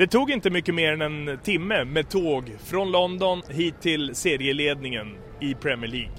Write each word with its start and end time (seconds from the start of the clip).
Det 0.00 0.06
tog 0.06 0.30
inte 0.30 0.50
mycket 0.50 0.74
mer 0.74 0.92
än 0.92 1.28
en 1.28 1.38
timme 1.38 1.84
med 1.84 2.08
tåg 2.08 2.52
från 2.64 2.90
London 2.90 3.42
hit 3.48 3.74
till 3.80 4.14
serieledningen 4.14 5.16
i 5.40 5.54
Premier 5.54 5.90
League. 5.90 6.16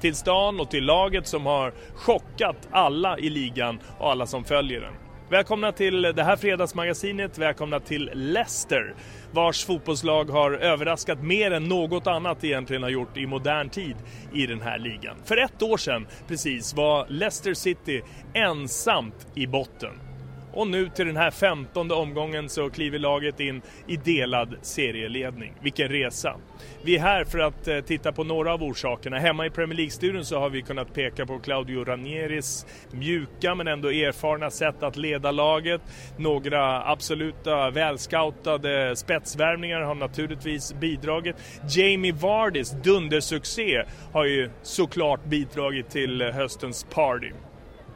Till 0.00 0.14
stan 0.14 0.60
och 0.60 0.70
till 0.70 0.84
laget 0.84 1.26
som 1.26 1.46
har 1.46 1.72
chockat 1.94 2.68
alla 2.70 3.18
i 3.18 3.30
ligan 3.30 3.78
och 3.98 4.10
alla 4.10 4.26
som 4.26 4.44
följer 4.44 4.80
den. 4.80 4.92
Välkomna 5.30 5.72
till 5.72 6.02
det 6.02 6.24
här 6.24 6.36
fredagsmagasinet, 6.36 7.38
välkomna 7.38 7.80
till 7.80 8.10
Leicester 8.14 8.94
vars 9.30 9.64
fotbollslag 9.64 10.24
har 10.24 10.52
överraskat 10.52 11.22
mer 11.22 11.50
än 11.50 11.64
något 11.64 12.06
annat 12.06 12.44
egentligen 12.44 12.82
har 12.82 12.90
gjort 12.90 13.16
i 13.16 13.26
modern 13.26 13.68
tid 13.68 13.96
i 14.34 14.46
den 14.46 14.60
här 14.60 14.78
ligan. 14.78 15.16
För 15.24 15.36
ett 15.36 15.62
år 15.62 15.76
sedan 15.76 16.06
precis 16.28 16.74
var 16.74 17.06
Leicester 17.08 17.54
City 17.54 18.02
ensamt 18.34 19.26
i 19.34 19.46
botten. 19.46 20.07
Och 20.52 20.66
nu 20.66 20.88
till 20.88 21.06
den 21.06 21.16
här 21.16 21.30
femtonde 21.30 21.94
omgången 21.94 22.48
så 22.48 22.70
kliver 22.70 22.98
laget 22.98 23.40
in 23.40 23.62
i 23.86 23.96
delad 23.96 24.56
serieledning. 24.62 25.52
Vilken 25.60 25.88
resa! 25.88 26.36
Vi 26.82 26.96
är 26.96 27.00
här 27.00 27.24
för 27.24 27.38
att 27.38 27.68
eh, 27.68 27.80
titta 27.80 28.12
på 28.12 28.24
några 28.24 28.52
av 28.54 28.62
orsakerna. 28.62 29.18
Hemma 29.18 29.46
i 29.46 29.50
Premier 29.50 29.76
League-studion 29.76 30.24
så 30.24 30.38
har 30.38 30.50
vi 30.50 30.62
kunnat 30.62 30.94
peka 30.94 31.26
på 31.26 31.38
Claudio 31.38 31.84
Ranieris 31.84 32.66
mjuka 32.90 33.54
men 33.54 33.68
ändå 33.68 33.88
erfarna 33.88 34.50
sätt 34.50 34.82
att 34.82 34.96
leda 34.96 35.30
laget. 35.30 35.80
Några 36.16 36.90
absoluta 36.90 37.70
välscoutade 37.70 38.96
spetsvärvningar 38.96 39.80
har 39.80 39.94
naturligtvis 39.94 40.74
bidragit. 40.74 41.36
Jamie 41.76 42.12
Vardys 42.12 42.70
dundersuccé 42.70 43.82
har 44.12 44.24
ju 44.24 44.50
såklart 44.62 45.24
bidragit 45.24 45.90
till 45.90 46.22
eh, 46.22 46.28
höstens 46.28 46.84
party. 46.84 47.32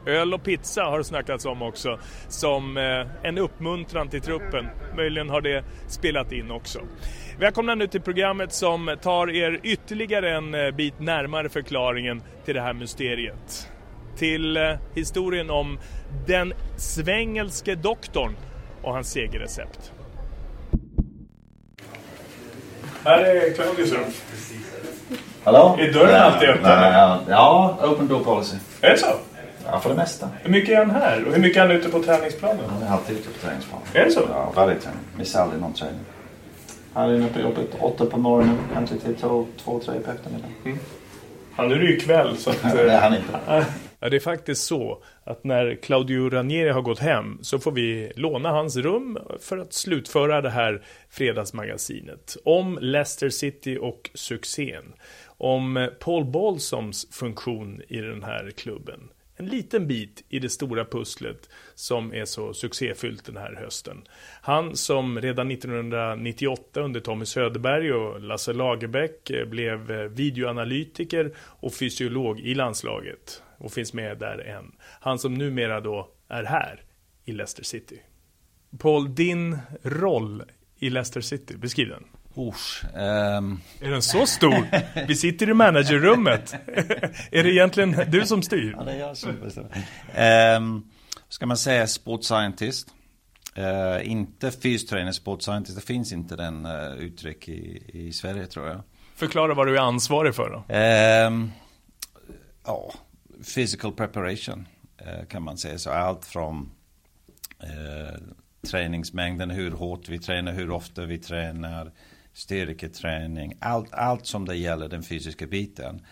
Öl 0.05 0.33
och 0.33 0.43
pizza 0.43 0.83
har 0.83 0.97
det 0.97 1.03
snackats 1.03 1.45
om 1.45 1.61
också 1.61 1.99
som 2.27 2.77
eh, 2.77 3.27
en 3.27 3.37
uppmuntran 3.37 4.09
till 4.09 4.21
truppen. 4.21 4.67
Möjligen 4.95 5.29
har 5.29 5.41
det 5.41 5.63
spelat 5.87 6.31
in 6.31 6.51
också. 6.51 6.79
Välkomna 7.39 7.75
nu 7.75 7.87
till 7.87 8.01
programmet 8.01 8.53
som 8.53 8.97
tar 9.01 9.29
er 9.29 9.59
ytterligare 9.63 10.35
en 10.35 10.53
eh, 10.53 10.71
bit 10.71 10.99
närmare 10.99 11.49
förklaringen 11.49 12.21
till 12.45 12.55
det 12.55 12.61
här 12.61 12.73
mysteriet. 12.73 13.71
Till 14.17 14.57
eh, 14.57 14.73
historien 14.95 15.49
om 15.49 15.79
den 16.27 16.53
svengelske 16.77 17.75
doktorn 17.75 18.35
och 18.81 18.93
hans 18.93 19.11
segerrecept. 19.11 19.91
Här 23.03 23.19
är 23.19 23.53
Claudius 23.53 23.91
rum. 23.91 24.03
Hallå? 25.43 25.77
Är 25.79 25.93
dörren 25.93 26.21
alltid 26.21 26.49
öppen? 26.49 26.69
Ja, 27.27 27.77
open 27.81 28.07
door 28.07 28.23
policy. 28.23 28.57
Är 28.81 28.89
det 28.89 28.97
så? 28.97 29.15
Ja, 29.73 29.79
för 29.79 29.89
det 29.89 29.95
mesta. 29.95 30.29
Hur 30.41 30.51
mycket 30.51 30.69
är 30.69 30.85
han 30.85 30.89
här 30.89 31.25
och 31.25 31.33
hur 31.33 31.41
mycket 31.41 31.57
är 31.57 31.67
han 31.67 31.71
ute 31.71 31.89
på 31.89 32.03
träningsplanen? 32.03 32.69
Han 32.69 32.83
är 32.83 32.87
alltid 32.87 33.17
ute 33.17 33.29
på 33.29 33.39
träningsplanen. 33.39 33.87
Är 33.93 34.05
det 34.05 34.11
så? 34.11 34.21
Ja, 34.29 34.53
varje 34.55 34.79
träning. 34.79 34.99
Missar 35.17 35.41
aldrig 35.41 35.61
någon 35.61 35.73
träning. 35.73 35.99
Han 36.93 37.09
är 37.09 37.15
inne 37.15 37.27
på 37.27 37.39
jobbet 37.39 37.67
åtta 37.79 38.05
på 38.05 38.17
morgonen, 38.17 38.57
kanske 38.73 38.97
till 38.97 39.15
två, 39.15 39.47
två 39.57 39.79
tre 39.79 39.99
på 39.99 40.11
eftermiddagen. 40.11 40.79
Ja, 41.57 41.63
nu 41.63 41.75
är 41.75 41.79
det 41.79 41.85
ju 41.85 41.99
kväll 41.99 42.37
så 42.37 42.49
att... 42.49 42.61
Det 42.73 42.91
är 42.91 43.01
han 43.01 43.15
inte. 43.15 43.39
Ja, 43.99 44.09
det 44.09 44.15
är 44.15 44.19
faktiskt 44.19 44.63
så 44.63 45.03
att 45.23 45.43
när 45.43 45.75
Claudio 45.75 46.29
Ranieri 46.29 46.69
har 46.69 46.81
gått 46.81 46.99
hem 46.99 47.39
så 47.41 47.59
får 47.59 47.71
vi 47.71 48.11
låna 48.15 48.49
hans 48.49 48.75
rum 48.77 49.17
för 49.39 49.57
att 49.57 49.73
slutföra 49.73 50.41
det 50.41 50.49
här 50.49 50.83
fredagsmagasinet 51.09 52.37
om 52.45 52.77
Leicester 52.81 53.29
City 53.29 53.77
och 53.81 54.09
succén. 54.13 54.93
Om 55.37 55.89
Paul 55.99 56.25
Bolsoms 56.25 57.07
funktion 57.11 57.81
i 57.87 57.97
den 57.97 58.23
här 58.23 58.51
klubben. 58.57 59.09
En 59.43 59.49
liten 59.49 59.87
bit 59.87 60.23
i 60.29 60.39
det 60.39 60.49
stora 60.49 60.85
pusslet 60.85 61.49
som 61.75 62.13
är 62.13 62.25
så 62.25 62.53
succéfyllt 62.53 63.25
den 63.25 63.37
här 63.37 63.55
hösten. 63.55 64.07
Han 64.41 64.75
som 64.75 65.21
redan 65.21 65.51
1998 65.51 66.81
under 66.81 66.99
Tommy 66.99 67.25
Söderberg 67.25 67.93
och 67.93 68.21
Lasse 68.21 68.53
Lagerbäck 68.53 69.29
eh, 69.29 69.45
blev 69.45 69.91
eh, 69.91 70.09
videoanalytiker 70.09 71.33
och 71.37 71.73
fysiolog 71.73 72.39
i 72.39 72.55
landslaget 72.55 73.43
och 73.57 73.71
finns 73.71 73.93
med 73.93 74.17
där 74.17 74.37
än. 74.39 74.71
Han 75.01 75.19
som 75.19 75.33
numera 75.33 75.81
då 75.81 76.11
är 76.27 76.43
här 76.43 76.81
i 77.25 77.31
Leicester 77.31 77.63
City. 77.63 78.01
Paul, 78.79 79.15
din 79.15 79.57
roll 79.81 80.43
i 80.79 80.89
Leicester 80.89 81.21
City, 81.21 81.57
beskriv 81.57 81.89
den. 81.89 82.03
Usch. 82.37 82.83
ehm, 82.95 83.59
Är 83.81 83.89
den 83.89 84.01
så 84.01 84.25
stor? 84.25 84.67
Vi 85.07 85.15
sitter 85.15 85.49
i 85.49 85.53
managerrummet. 85.53 86.53
är 87.31 87.43
det 87.43 87.51
egentligen 87.51 87.95
du 88.07 88.25
som 88.25 88.41
styr? 88.41 88.75
ja, 88.77 88.83
det 88.83 88.91
är 88.91 88.99
jag 88.99 89.17
som 89.17 89.39
bestämmer. 89.39 90.55
um, 90.57 90.91
ska 91.29 91.45
man 91.45 91.57
säga 91.57 91.87
sport 91.87 92.23
scientist? 92.23 92.87
Eh, 93.55 94.11
inte 94.11 94.51
fystränare, 94.51 95.13
sport 95.13 95.41
scientist. 95.41 95.75
Det 95.75 95.85
finns 95.85 96.13
inte 96.13 96.35
den 96.35 96.65
uh, 96.65 96.93
uttryck 96.97 97.49
i, 97.49 97.83
i 97.93 98.13
Sverige 98.13 98.45
tror 98.45 98.67
jag. 98.67 98.81
Förklara 99.15 99.53
vad 99.53 99.67
du 99.67 99.77
är 99.77 99.81
ansvarig 99.81 100.35
för 100.35 100.49
då. 100.49 100.73
Ehm, 100.73 101.51
ja, 102.65 102.93
physical 103.55 103.91
preparation 103.91 104.67
eh, 104.97 105.25
kan 105.25 105.43
man 105.43 105.57
säga. 105.57 105.77
Så 105.77 105.89
allt 105.91 106.25
från 106.25 106.71
träningsmängden, 108.71 109.49
hur 109.49 109.71
hårt 109.71 110.09
vi 110.09 110.19
tränar, 110.19 110.51
hur 110.51 110.71
ofta 110.71 111.05
vi 111.05 111.17
tränar, 111.17 111.91
styrketräning, 112.33 113.53
allt, 113.59 113.93
allt 113.93 114.25
som 114.25 114.45
det 114.45 114.55
gäller 114.55 114.89
den 114.89 115.03
fysiska 115.03 115.47
biten. 115.47 116.05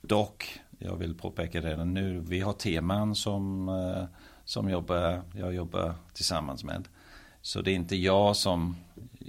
Dock, 0.00 0.60
jag 0.78 0.96
vill 0.96 1.14
påpeka 1.14 1.60
redan 1.60 1.94
nu, 1.94 2.20
vi 2.20 2.40
har 2.40 2.52
teman 2.52 3.14
som, 3.14 3.68
eh, 3.68 4.04
som 4.44 4.70
jobbar, 4.70 5.22
jag 5.34 5.54
jobbar 5.54 5.94
tillsammans 6.14 6.64
med. 6.64 6.88
Så 7.42 7.62
det 7.62 7.70
är 7.70 7.74
inte 7.74 7.96
jag 7.96 8.36
som 8.36 8.76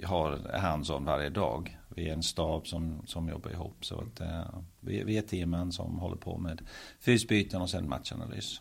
har 0.04 0.58
hands-on 0.58 1.04
varje 1.04 1.30
dag. 1.30 1.78
Vi 1.88 2.08
är 2.08 2.12
en 2.12 2.22
stab 2.22 2.66
som, 2.66 3.02
som 3.06 3.28
jobbar 3.28 3.50
ihop. 3.50 3.84
Så 3.84 4.00
att, 4.00 4.20
uh, 4.20 4.58
vi, 4.80 5.04
vi 5.04 5.18
är 5.18 5.22
teman 5.22 5.72
som 5.72 5.98
håller 5.98 6.16
på 6.16 6.38
med 6.38 6.62
fysbyten 7.00 7.62
och 7.62 7.70
sen 7.70 7.88
matchanalys. 7.88 8.60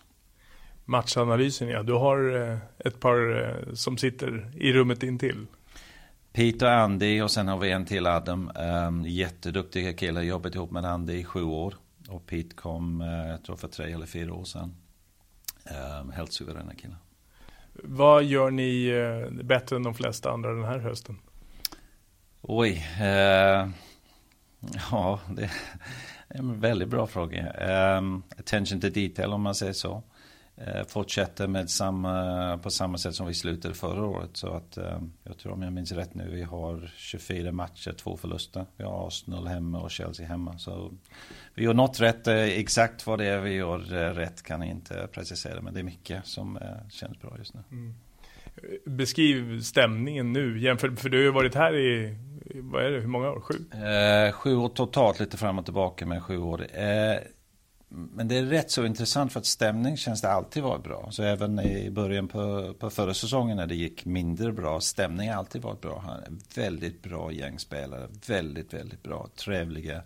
Matchanalysen 0.85 1.67
ja, 1.67 1.83
du 1.83 1.93
har 1.93 2.49
eh, 2.49 2.57
ett 2.79 2.99
par 2.99 3.75
som 3.75 3.97
sitter 3.97 4.51
i 4.55 4.73
rummet 4.73 5.03
intill. 5.03 5.47
Peter 6.33 6.65
och 6.65 6.73
Andy 6.73 7.21
och 7.21 7.31
sen 7.31 7.47
har 7.47 7.57
vi 7.57 7.71
en 7.71 7.85
till 7.85 8.07
Adam. 8.07 8.51
Um, 8.87 9.05
jätteduktiga 9.05 9.93
killar, 9.93 10.21
jobbat 10.21 10.55
ihop 10.55 10.71
med 10.71 10.85
Andy 10.85 11.13
i 11.13 11.23
sju 11.23 11.43
år. 11.43 11.75
Och 12.09 12.25
Pete 12.25 12.55
kom, 12.55 13.01
uh, 13.01 13.27
jag 13.27 13.43
tror 13.43 13.55
för 13.55 13.67
tre 13.67 13.93
eller 13.93 14.05
fyra 14.05 14.33
år 14.33 14.43
sedan. 14.43 14.75
Um, 16.01 16.11
helt 16.11 16.33
suveräna 16.33 16.73
killar. 16.73 16.97
Vad 17.73 18.23
gör 18.23 18.51
ni 18.51 18.87
eh, 18.87 19.43
bättre 19.43 19.75
än 19.75 19.83
de 19.83 19.93
flesta 19.93 20.31
andra 20.31 20.53
den 20.53 20.63
här 20.63 20.79
hösten? 20.79 21.19
Oj. 22.41 22.87
Uh, 23.01 23.69
ja, 24.91 25.19
det 25.35 25.43
är 25.43 25.51
en 26.27 26.59
väldigt 26.59 26.87
bra 26.87 27.07
fråga. 27.07 27.53
Um, 27.97 28.23
attention 28.39 28.81
to 28.81 28.89
detail 28.89 29.33
om 29.33 29.41
man 29.41 29.55
säger 29.55 29.73
så. 29.73 30.03
Uh, 30.67 30.83
fortsätter 30.87 31.47
med 31.47 31.69
samma, 31.69 32.57
på 32.57 32.69
samma 32.69 32.97
sätt 32.97 33.15
som 33.15 33.27
vi 33.27 33.33
slutade 33.33 33.73
förra 33.73 34.05
året. 34.05 34.29
Så 34.33 34.53
att 34.53 34.77
um, 34.77 35.13
jag 35.23 35.37
tror 35.37 35.53
om 35.53 35.61
jag 35.61 35.73
minns 35.73 35.91
rätt 35.91 36.15
nu. 36.15 36.29
Vi 36.31 36.43
har 36.43 36.91
24 36.97 37.51
matcher, 37.51 37.91
två 37.91 38.17
förluster. 38.17 38.65
Vi 38.77 38.83
har 38.83 39.07
Arsenal 39.07 39.47
hemma 39.47 39.81
och 39.81 39.91
Chelsea 39.91 40.27
hemma. 40.27 40.57
Så 40.57 40.93
vi 41.53 41.65
har 41.65 41.73
nått 41.73 41.99
rätt. 41.99 42.27
Uh, 42.27 42.33
exakt 42.35 43.07
vad 43.07 43.19
det 43.19 43.25
är 43.25 43.39
vi 43.39 43.53
gör 43.53 43.79
rätt 44.13 44.43
kan 44.43 44.61
jag 44.61 44.69
inte 44.69 45.07
precisera. 45.11 45.61
Men 45.61 45.73
det 45.73 45.79
är 45.79 45.83
mycket 45.83 46.25
som 46.25 46.59
känns 46.89 47.19
bra 47.19 47.35
just 47.37 47.53
nu. 47.53 47.93
Beskriv 48.85 49.61
stämningen 49.61 50.33
nu, 50.33 50.59
jämfört, 50.59 50.99
för 50.99 51.09
du 51.09 51.17
har 51.17 51.23
ju 51.23 51.31
varit 51.31 51.55
här 51.55 51.75
i 51.75 52.17
vad 52.55 52.85
är 52.85 52.91
det, 52.91 52.99
hur 52.99 53.07
många 53.07 53.29
år? 53.29 53.41
Sju? 53.41 53.53
Eh, 53.85 54.31
sju 54.31 54.55
år 54.55 54.69
totalt, 54.69 55.19
lite 55.19 55.37
fram 55.37 55.59
och 55.59 55.65
tillbaka 55.65 56.05
med 56.05 56.23
sju 56.23 56.37
år. 56.37 56.65
Eh, 56.73 57.17
men 57.93 58.27
det 58.27 58.37
är 58.37 58.43
rätt 58.43 58.71
så 58.71 58.85
intressant 58.85 59.33
för 59.33 59.39
att 59.39 59.45
stämning 59.45 59.97
känns 59.97 60.21
det 60.21 60.31
alltid 60.31 60.63
varit 60.63 60.83
bra. 60.83 61.07
Så 61.11 61.23
även 61.23 61.59
i 61.59 61.89
början 61.89 62.27
på, 62.27 62.73
på 62.79 62.89
förra 62.89 63.13
säsongen 63.13 63.57
när 63.57 63.67
det 63.67 63.75
gick 63.75 64.05
mindre 64.05 64.51
bra, 64.51 64.79
stämning 64.79 65.29
har 65.29 65.35
alltid 65.35 65.61
varit 65.61 65.81
bra. 65.81 65.99
Han 66.05 66.19
är 66.19 66.61
väldigt 66.61 67.03
bra 67.03 67.31
gängspelare, 67.31 68.07
väldigt, 68.27 68.73
väldigt 68.73 69.03
bra, 69.03 69.27
trevliga. 69.35 70.03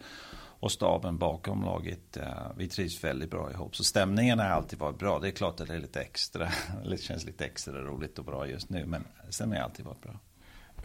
Och 0.59 0.71
staben 0.71 1.17
bakom 1.17 1.63
laget, 1.63 2.17
eh, 2.17 2.27
vi 2.57 2.67
trivs 2.67 3.03
väldigt 3.03 3.31
bra 3.31 3.51
ihop. 3.51 3.75
Så 3.75 3.83
stämningen 3.83 4.39
har 4.39 4.45
alltid 4.45 4.79
varit 4.79 4.99
bra. 4.99 5.19
Det 5.19 5.27
är 5.27 5.31
klart 5.31 5.59
att 5.59 5.67
det 5.67 5.75
är 5.75 5.79
lite 5.79 6.01
extra, 6.01 6.49
det 6.89 6.97
känns 6.97 7.25
lite 7.25 7.45
extra 7.45 7.83
roligt 7.83 8.19
och 8.19 8.25
bra 8.25 8.47
just 8.47 8.69
nu. 8.69 8.85
Men 8.85 9.03
stämningen 9.29 9.61
har 9.61 9.69
alltid 9.69 9.85
varit 9.85 10.01
bra 10.01 10.19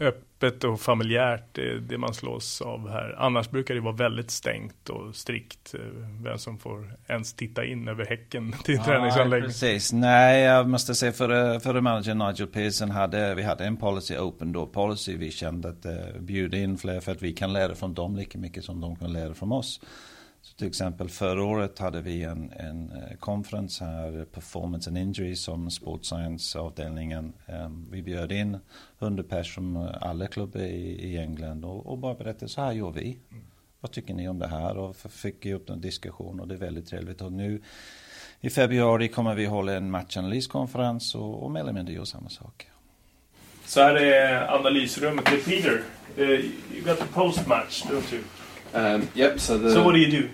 öppet 0.01 0.63
och 0.63 0.81
familjärt 0.81 1.43
det, 1.51 1.79
det 1.79 1.97
man 1.97 2.13
slås 2.13 2.61
av 2.61 2.89
här. 2.89 3.15
Annars 3.17 3.49
brukar 3.49 3.75
det 3.75 3.81
vara 3.81 3.95
väldigt 3.95 4.31
stängt 4.31 4.89
och 4.89 5.15
strikt 5.15 5.73
eh, 5.73 5.79
vem 6.23 6.37
som 6.37 6.57
får 6.57 6.93
ens 7.07 7.33
titta 7.33 7.65
in 7.65 7.87
över 7.87 8.05
häcken 8.05 8.51
till 8.63 8.75
ja, 8.75 8.83
träningsanläggningen. 8.83 9.49
Precis, 9.49 9.93
nej 9.93 10.41
jag 10.41 10.69
måste 10.69 10.95
säga 10.95 11.11
för 11.11 11.59
förre 11.59 11.81
manager 11.81 12.15
Nigel 12.15 12.47
Pearson 12.47 12.91
hade 12.91 13.35
vi 13.35 13.43
hade 13.43 13.65
en 13.65 13.77
policy, 13.77 14.17
open 14.17 14.51
door 14.51 14.65
policy. 14.65 15.17
Vi 15.17 15.31
kände 15.31 15.69
att 15.69 15.85
uh, 15.85 16.21
bjuda 16.21 16.57
in 16.57 16.77
fler 16.77 16.99
för 16.99 17.11
att 17.11 17.21
vi 17.21 17.33
kan 17.33 17.53
lära 17.53 17.75
från 17.75 17.93
dem 17.93 18.15
lika 18.15 18.37
mycket 18.37 18.63
som 18.63 18.81
de 18.81 18.95
kan 18.95 19.13
lära 19.13 19.33
från 19.33 19.51
oss. 19.51 19.81
Så 20.41 20.55
till 20.55 20.67
exempel 20.67 21.09
förra 21.09 21.43
året 21.43 21.79
hade 21.79 22.01
vi 22.01 22.23
en, 22.23 22.51
en 22.51 22.91
eh, 22.91 23.17
konferens 23.17 23.79
här, 23.79 24.25
Performance 24.25 24.89
and 24.89 24.97
Injury, 24.97 25.35
som 25.35 25.71
Sports 25.71 26.09
Science-avdelningen. 26.09 27.33
Ehm, 27.47 27.87
vi 27.91 28.01
bjöd 28.01 28.31
in 28.31 28.57
100 28.99 29.23
personer 29.23 29.85
från 29.85 29.95
alla 30.01 30.27
klubbar 30.27 30.59
i, 30.59 31.11
i 31.11 31.17
England 31.17 31.65
och, 31.65 31.85
och, 31.85 31.97
bara 31.97 32.13
berättade 32.13 32.49
så 32.49 32.61
här 32.61 32.71
gör 32.71 32.91
vi. 32.91 33.17
Vad 33.79 33.91
tycker 33.91 34.13
ni 34.13 34.29
om 34.29 34.39
det 34.39 34.47
här? 34.47 34.77
Och 34.77 34.95
fick 34.95 35.45
upp 35.45 35.69
en 35.69 35.81
diskussion 35.81 36.39
och 36.39 36.47
det 36.47 36.55
är 36.55 36.59
väldigt 36.59 36.87
trevligt. 36.87 37.21
Och 37.21 37.31
nu 37.31 37.61
i 38.41 38.49
februari 38.49 39.07
kommer 39.07 39.35
vi 39.35 39.45
hålla 39.45 39.73
en 39.73 39.91
matchanalyskonferens 39.91 41.15
och, 41.15 41.43
och 41.43 41.51
mer 41.51 41.59
eller 41.59 41.73
mindre 41.73 41.93
göra 41.93 42.05
samma 42.05 42.29
sak. 42.29 42.67
Så 43.65 43.81
här 43.81 43.95
är 43.95 44.55
analysrummet. 44.55 45.25
Peter. 45.25 45.83
Uh, 46.17 46.29
you 46.73 46.81
got 46.85 46.99
the 46.99 47.05
post 47.05 47.47
match, 47.47 47.83
don't 47.83 48.13
you? 48.13 48.23
Um, 48.73 49.09
yep. 49.13 49.39
So 49.39 49.57
the. 49.57 49.71
So 49.71 49.83
what 49.83 49.93
do 49.93 49.99
you 49.99 50.11
do? 50.11 50.29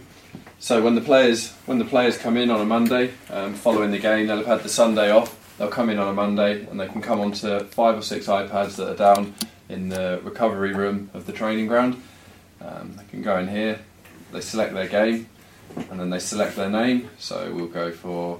So 0.59 0.81
when 0.81 0.95
the 0.95 1.01
players 1.01 1.51
when 1.65 1.77
the 1.77 1.85
players 1.85 2.17
come 2.17 2.37
in 2.37 2.49
on 2.49 2.59
a 2.59 2.65
Monday, 2.65 3.13
um, 3.29 3.53
following 3.53 3.91
the 3.91 3.99
game, 3.99 4.27
they'll 4.27 4.37
have 4.37 4.45
had 4.45 4.63
the 4.63 4.69
Sunday 4.69 5.11
off. 5.11 5.55
They'll 5.57 5.69
come 5.69 5.89
in 5.89 5.97
on 5.97 6.07
a 6.07 6.13
Monday 6.13 6.65
and 6.67 6.79
they 6.79 6.87
can 6.87 7.01
come 7.01 7.19
onto 7.19 7.59
five 7.65 7.97
or 7.97 8.01
six 8.01 8.27
iPads 8.27 8.75
that 8.75 8.89
are 8.89 8.95
down 8.95 9.33
in 9.69 9.89
the 9.89 10.19
recovery 10.23 10.73
room 10.73 11.09
of 11.13 11.25
the 11.25 11.33
training 11.33 11.67
ground. 11.67 12.01
Um, 12.61 12.95
they 12.97 13.03
can 13.05 13.21
go 13.21 13.37
in 13.37 13.47
here. 13.47 13.79
They 14.31 14.41
select 14.41 14.73
their 14.73 14.87
game, 14.87 15.29
and 15.89 15.99
then 15.99 16.09
they 16.09 16.19
select 16.19 16.55
their 16.55 16.69
name. 16.69 17.09
So 17.17 17.51
we'll 17.53 17.67
go 17.67 17.91
for 17.91 18.39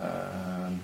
um, 0.00 0.80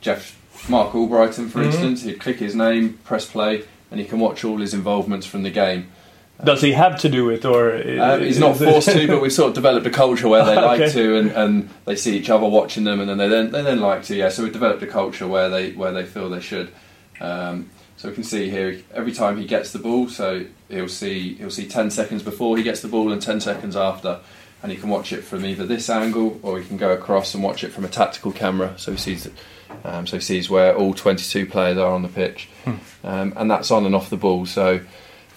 Jeff 0.00 0.36
Mark 0.68 0.92
Albrighton, 0.92 1.48
for 1.48 1.60
mm-hmm. 1.60 1.70
instance. 1.70 2.02
He'd 2.02 2.20
click 2.20 2.38
his 2.38 2.54
name, 2.54 2.98
press 3.04 3.26
play, 3.26 3.64
and 3.90 4.00
he 4.00 4.06
can 4.06 4.20
watch 4.20 4.44
all 4.44 4.58
his 4.58 4.74
involvements 4.74 5.26
from 5.26 5.42
the 5.42 5.50
game. 5.50 5.90
Does 6.44 6.62
he 6.62 6.72
have 6.72 6.98
to 7.00 7.08
do 7.08 7.30
it, 7.30 7.44
or 7.44 7.74
um, 8.00 8.20
he's 8.20 8.38
not 8.38 8.56
forced 8.56 8.90
to? 8.90 9.06
But 9.06 9.20
we've 9.20 9.32
sort 9.32 9.48
of 9.48 9.54
developed 9.54 9.86
a 9.86 9.90
culture 9.90 10.28
where 10.28 10.44
they 10.44 10.52
okay. 10.56 10.82
like 10.82 10.92
to, 10.92 11.16
and, 11.16 11.30
and 11.32 11.70
they 11.84 11.96
see 11.96 12.16
each 12.16 12.30
other 12.30 12.46
watching 12.46 12.84
them, 12.84 13.00
and 13.00 13.08
then 13.08 13.18
they 13.18 13.28
then 13.28 13.50
they 13.50 13.62
then 13.62 13.80
like 13.80 14.04
to. 14.04 14.16
Yeah, 14.16 14.28
so 14.28 14.42
we've 14.42 14.52
developed 14.52 14.82
a 14.82 14.86
culture 14.86 15.26
where 15.26 15.48
they 15.48 15.72
where 15.72 15.92
they 15.92 16.04
feel 16.04 16.28
they 16.30 16.40
should. 16.40 16.72
Um, 17.20 17.70
so 17.96 18.08
we 18.08 18.14
can 18.14 18.24
see 18.24 18.48
here 18.48 18.80
every 18.94 19.12
time 19.12 19.36
he 19.36 19.46
gets 19.46 19.72
the 19.72 19.78
ball, 19.78 20.08
so 20.08 20.46
he'll 20.68 20.88
see 20.88 21.34
he'll 21.34 21.50
see 21.50 21.68
ten 21.68 21.90
seconds 21.90 22.22
before 22.22 22.56
he 22.56 22.62
gets 22.62 22.80
the 22.80 22.88
ball 22.88 23.12
and 23.12 23.20
ten 23.20 23.40
seconds 23.40 23.76
after, 23.76 24.20
and 24.62 24.72
he 24.72 24.78
can 24.78 24.88
watch 24.88 25.12
it 25.12 25.22
from 25.22 25.44
either 25.44 25.66
this 25.66 25.90
angle 25.90 26.40
or 26.42 26.58
he 26.58 26.66
can 26.66 26.78
go 26.78 26.92
across 26.92 27.34
and 27.34 27.44
watch 27.44 27.62
it 27.62 27.72
from 27.72 27.84
a 27.84 27.88
tactical 27.88 28.32
camera. 28.32 28.72
So 28.78 28.92
he 28.92 28.98
sees 28.98 29.28
um, 29.84 30.06
so 30.06 30.16
he 30.16 30.22
sees 30.22 30.48
where 30.48 30.74
all 30.74 30.94
22 30.94 31.46
players 31.46 31.78
are 31.78 31.92
on 31.92 32.02
the 32.02 32.08
pitch, 32.08 32.48
hmm. 32.64 32.76
um, 33.04 33.32
and 33.36 33.50
that's 33.50 33.70
on 33.70 33.84
and 33.84 33.94
off 33.94 34.10
the 34.10 34.16
ball. 34.16 34.46
So 34.46 34.80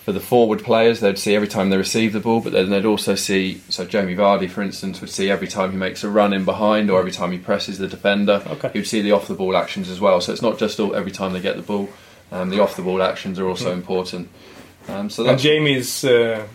for 0.03 0.11
the 0.11 0.19
forward 0.19 0.61
players, 0.63 0.99
they'd 0.99 1.17
see 1.17 1.33
every 1.33 1.47
time 1.47 1.69
they 1.69 1.77
receive 1.77 2.11
the 2.11 2.19
ball, 2.19 2.41
but 2.41 2.51
then 2.51 2.69
they'd 2.69 2.85
also 2.85 3.15
see. 3.15 3.61
So 3.69 3.85
Jamie 3.85 4.15
Vardy, 4.15 4.49
for 4.49 4.61
instance, 4.61 4.99
would 4.99 5.09
see 5.09 5.29
every 5.29 5.47
time 5.47 5.71
he 5.71 5.77
makes 5.77 6.03
a 6.03 6.09
run 6.09 6.33
in 6.33 6.43
behind 6.43 6.91
or 6.91 6.99
every 6.99 7.11
time 7.11 7.31
he 7.31 7.37
presses 7.37 7.77
the 7.77 7.87
defender. 7.87 8.43
Okay. 8.45 8.69
He 8.73 8.79
would 8.79 8.87
see 8.87 9.01
the 9.01 9.13
off 9.13 9.29
the 9.29 9.33
ball 9.33 9.55
actions 9.55 9.89
as 9.89 10.01
well. 10.01 10.19
So 10.19 10.33
it's 10.33 10.41
not 10.41 10.59
just 10.59 10.77
all, 10.81 10.93
every 10.93 11.11
time 11.11 11.31
they 11.31 11.39
get 11.39 11.55
the 11.55 11.61
ball. 11.61 11.87
Um, 12.33 12.49
the 12.49 12.61
off 12.61 12.75
the 12.75 12.81
ball 12.81 13.01
actions 13.01 13.39
are 13.39 13.47
also 13.47 13.71
mm. 13.71 13.77
important. 13.77 14.27
Um, 14.89 15.09
so 15.09 15.25
and 15.25 15.39
Jamie's 15.39 16.03
uh, 16.03 16.45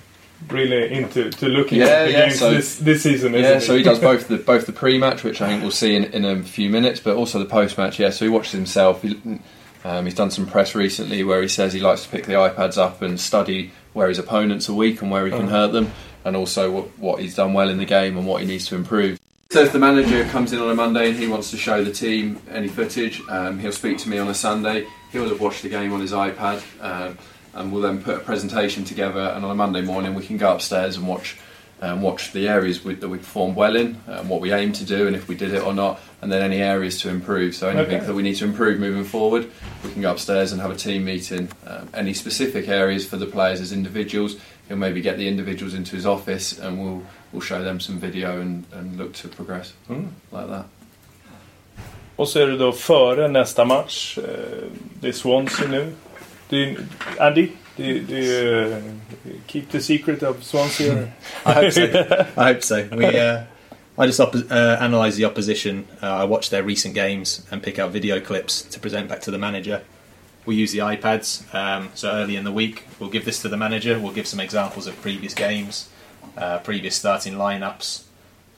really 0.48 0.92
into 0.92 1.30
to 1.30 1.48
looking 1.48 1.78
yeah, 1.78 1.86
at 1.86 2.04
the 2.04 2.12
yeah, 2.12 2.26
games 2.26 2.38
so, 2.38 2.52
this, 2.52 2.76
this 2.76 3.02
season. 3.02 3.32
yeah, 3.32 3.60
so 3.60 3.74
he 3.74 3.82
does 3.82 3.98
both 3.98 4.28
the 4.28 4.36
both 4.36 4.66
the 4.66 4.72
pre-match, 4.72 5.24
which 5.24 5.40
I 5.40 5.48
think 5.48 5.62
we'll 5.62 5.70
see 5.70 5.96
in, 5.96 6.04
in 6.04 6.26
a 6.26 6.42
few 6.42 6.68
minutes, 6.68 7.00
but 7.00 7.16
also 7.16 7.38
the 7.38 7.46
post-match. 7.46 7.98
Yeah, 7.98 8.10
so 8.10 8.26
he 8.26 8.28
watches 8.28 8.52
himself. 8.52 9.00
He, 9.00 9.18
um, 9.88 10.04
he's 10.04 10.14
done 10.14 10.30
some 10.30 10.46
press 10.46 10.74
recently 10.74 11.24
where 11.24 11.40
he 11.40 11.48
says 11.48 11.72
he 11.72 11.80
likes 11.80 12.02
to 12.02 12.08
pick 12.10 12.26
the 12.26 12.34
iPads 12.34 12.76
up 12.76 13.00
and 13.00 13.18
study 13.18 13.70
where 13.94 14.08
his 14.08 14.18
opponents 14.18 14.68
are 14.68 14.74
weak 14.74 15.00
and 15.00 15.10
where 15.10 15.24
he 15.24 15.30
can 15.32 15.46
oh. 15.46 15.48
hurt 15.48 15.72
them, 15.72 15.90
and 16.24 16.36
also 16.36 16.70
what, 16.70 16.98
what 16.98 17.20
he's 17.20 17.34
done 17.34 17.54
well 17.54 17.70
in 17.70 17.78
the 17.78 17.86
game 17.86 18.18
and 18.18 18.26
what 18.26 18.42
he 18.42 18.46
needs 18.46 18.66
to 18.66 18.76
improve. 18.76 19.18
So 19.50 19.62
if 19.62 19.72
the 19.72 19.78
manager 19.78 20.24
comes 20.26 20.52
in 20.52 20.58
on 20.58 20.68
a 20.68 20.74
Monday 20.74 21.08
and 21.08 21.18
he 21.18 21.26
wants 21.26 21.50
to 21.52 21.56
show 21.56 21.82
the 21.82 21.90
team 21.90 22.38
any 22.50 22.68
footage, 22.68 23.22
um, 23.30 23.58
he'll 23.58 23.72
speak 23.72 23.96
to 23.98 24.08
me 24.10 24.18
on 24.18 24.28
a 24.28 24.34
Sunday. 24.34 24.86
He'll 25.10 25.26
have 25.30 25.40
watched 25.40 25.62
the 25.62 25.70
game 25.70 25.94
on 25.94 26.02
his 26.02 26.12
iPad, 26.12 26.62
um, 26.82 27.16
and 27.54 27.72
we'll 27.72 27.80
then 27.80 28.02
put 28.02 28.16
a 28.16 28.20
presentation 28.20 28.84
together. 28.84 29.20
And 29.20 29.42
on 29.42 29.50
a 29.50 29.54
Monday 29.54 29.80
morning, 29.80 30.14
we 30.14 30.26
can 30.26 30.36
go 30.36 30.52
upstairs 30.52 30.98
and 30.98 31.08
watch 31.08 31.38
um, 31.80 32.02
watch 32.02 32.32
the 32.32 32.48
areas 32.48 32.84
we, 32.84 32.94
that 32.94 33.08
we 33.08 33.18
performed 33.18 33.56
well 33.56 33.76
in, 33.76 34.00
um, 34.08 34.28
what 34.28 34.40
we 34.40 34.52
aim 34.52 34.72
to 34.72 34.84
do, 34.84 35.06
and 35.06 35.14
if 35.14 35.28
we 35.28 35.34
did 35.34 35.54
it 35.54 35.62
or 35.62 35.72
not, 35.72 36.00
and 36.20 36.32
then 36.32 36.42
any 36.42 36.60
areas 36.60 37.00
to 37.02 37.08
improve. 37.08 37.54
So 37.54 37.68
anything 37.68 37.96
okay. 37.96 38.06
that 38.06 38.14
we 38.14 38.22
need 38.22 38.36
to 38.36 38.44
improve 38.44 38.80
moving 38.80 39.04
forward, 39.04 39.50
we 39.84 39.92
can 39.92 40.02
go 40.02 40.10
upstairs 40.10 40.52
and 40.52 40.60
have 40.60 40.70
a 40.70 40.76
team 40.76 41.04
meeting. 41.04 41.48
Um, 41.66 41.88
any 41.94 42.14
specific 42.14 42.68
areas 42.68 43.06
for 43.06 43.16
the 43.16 43.26
players 43.26 43.60
as 43.60 43.72
individuals, 43.72 44.36
he'll 44.68 44.76
maybe 44.76 45.00
get 45.00 45.16
the 45.16 45.28
individuals 45.28 45.74
into 45.74 45.94
his 45.94 46.06
office, 46.06 46.58
and 46.58 46.80
we'll 46.80 47.02
we'll 47.32 47.42
show 47.42 47.62
them 47.62 47.80
some 47.80 47.98
video 47.98 48.40
and, 48.40 48.64
and 48.72 48.96
look 48.96 49.12
to 49.14 49.28
progress 49.28 49.72
mm. 49.88 50.08
like 50.32 50.48
that. 50.48 50.66
Och 52.16 52.28
så 52.28 52.38
är 52.38 52.46
det 52.46 52.56
då 52.56 52.72
före 52.72 53.28
nästa 53.28 53.64
match. 53.64 54.18
Det 55.00 55.08
är 55.08 55.12
Swansea 55.12 55.68
nu. 55.68 55.92
Andy, 57.18 57.48
Do 57.78 57.84
you, 57.84 58.00
do 58.00 58.16
you 58.16 58.48
uh, 58.74 58.82
keep 59.46 59.70
the 59.70 59.80
secret 59.80 60.22
of 60.22 60.42
Swansea? 60.44 61.12
I 61.44 61.52
hope 61.52 61.72
so. 61.72 62.26
I 62.36 62.52
hope 62.52 62.62
so. 62.62 62.88
We, 62.92 63.04
uh, 63.04 63.44
I 63.98 64.06
just 64.06 64.20
oppo- 64.20 64.50
uh, 64.50 64.76
analyse 64.80 65.16
the 65.16 65.24
opposition. 65.24 65.88
Uh, 66.02 66.06
I 66.06 66.24
watch 66.24 66.50
their 66.50 66.62
recent 66.62 66.94
games 66.94 67.46
and 67.50 67.62
pick 67.62 67.78
out 67.78 67.90
video 67.90 68.20
clips 68.20 68.62
to 68.62 68.78
present 68.78 69.08
back 69.08 69.20
to 69.22 69.30
the 69.30 69.38
manager. 69.38 69.82
We 70.46 70.54
use 70.54 70.72
the 70.72 70.78
iPads. 70.78 71.52
Um, 71.54 71.90
so 71.94 72.10
early 72.12 72.36
in 72.36 72.44
the 72.44 72.52
week, 72.52 72.84
we'll 72.98 73.10
give 73.10 73.24
this 73.24 73.42
to 73.42 73.48
the 73.48 73.56
manager. 73.56 73.98
We'll 73.98 74.12
give 74.12 74.26
some 74.26 74.40
examples 74.40 74.86
of 74.86 75.00
previous 75.02 75.34
games, 75.34 75.88
uh, 76.36 76.58
previous 76.60 76.94
starting 76.94 77.34
lineups, 77.34 78.04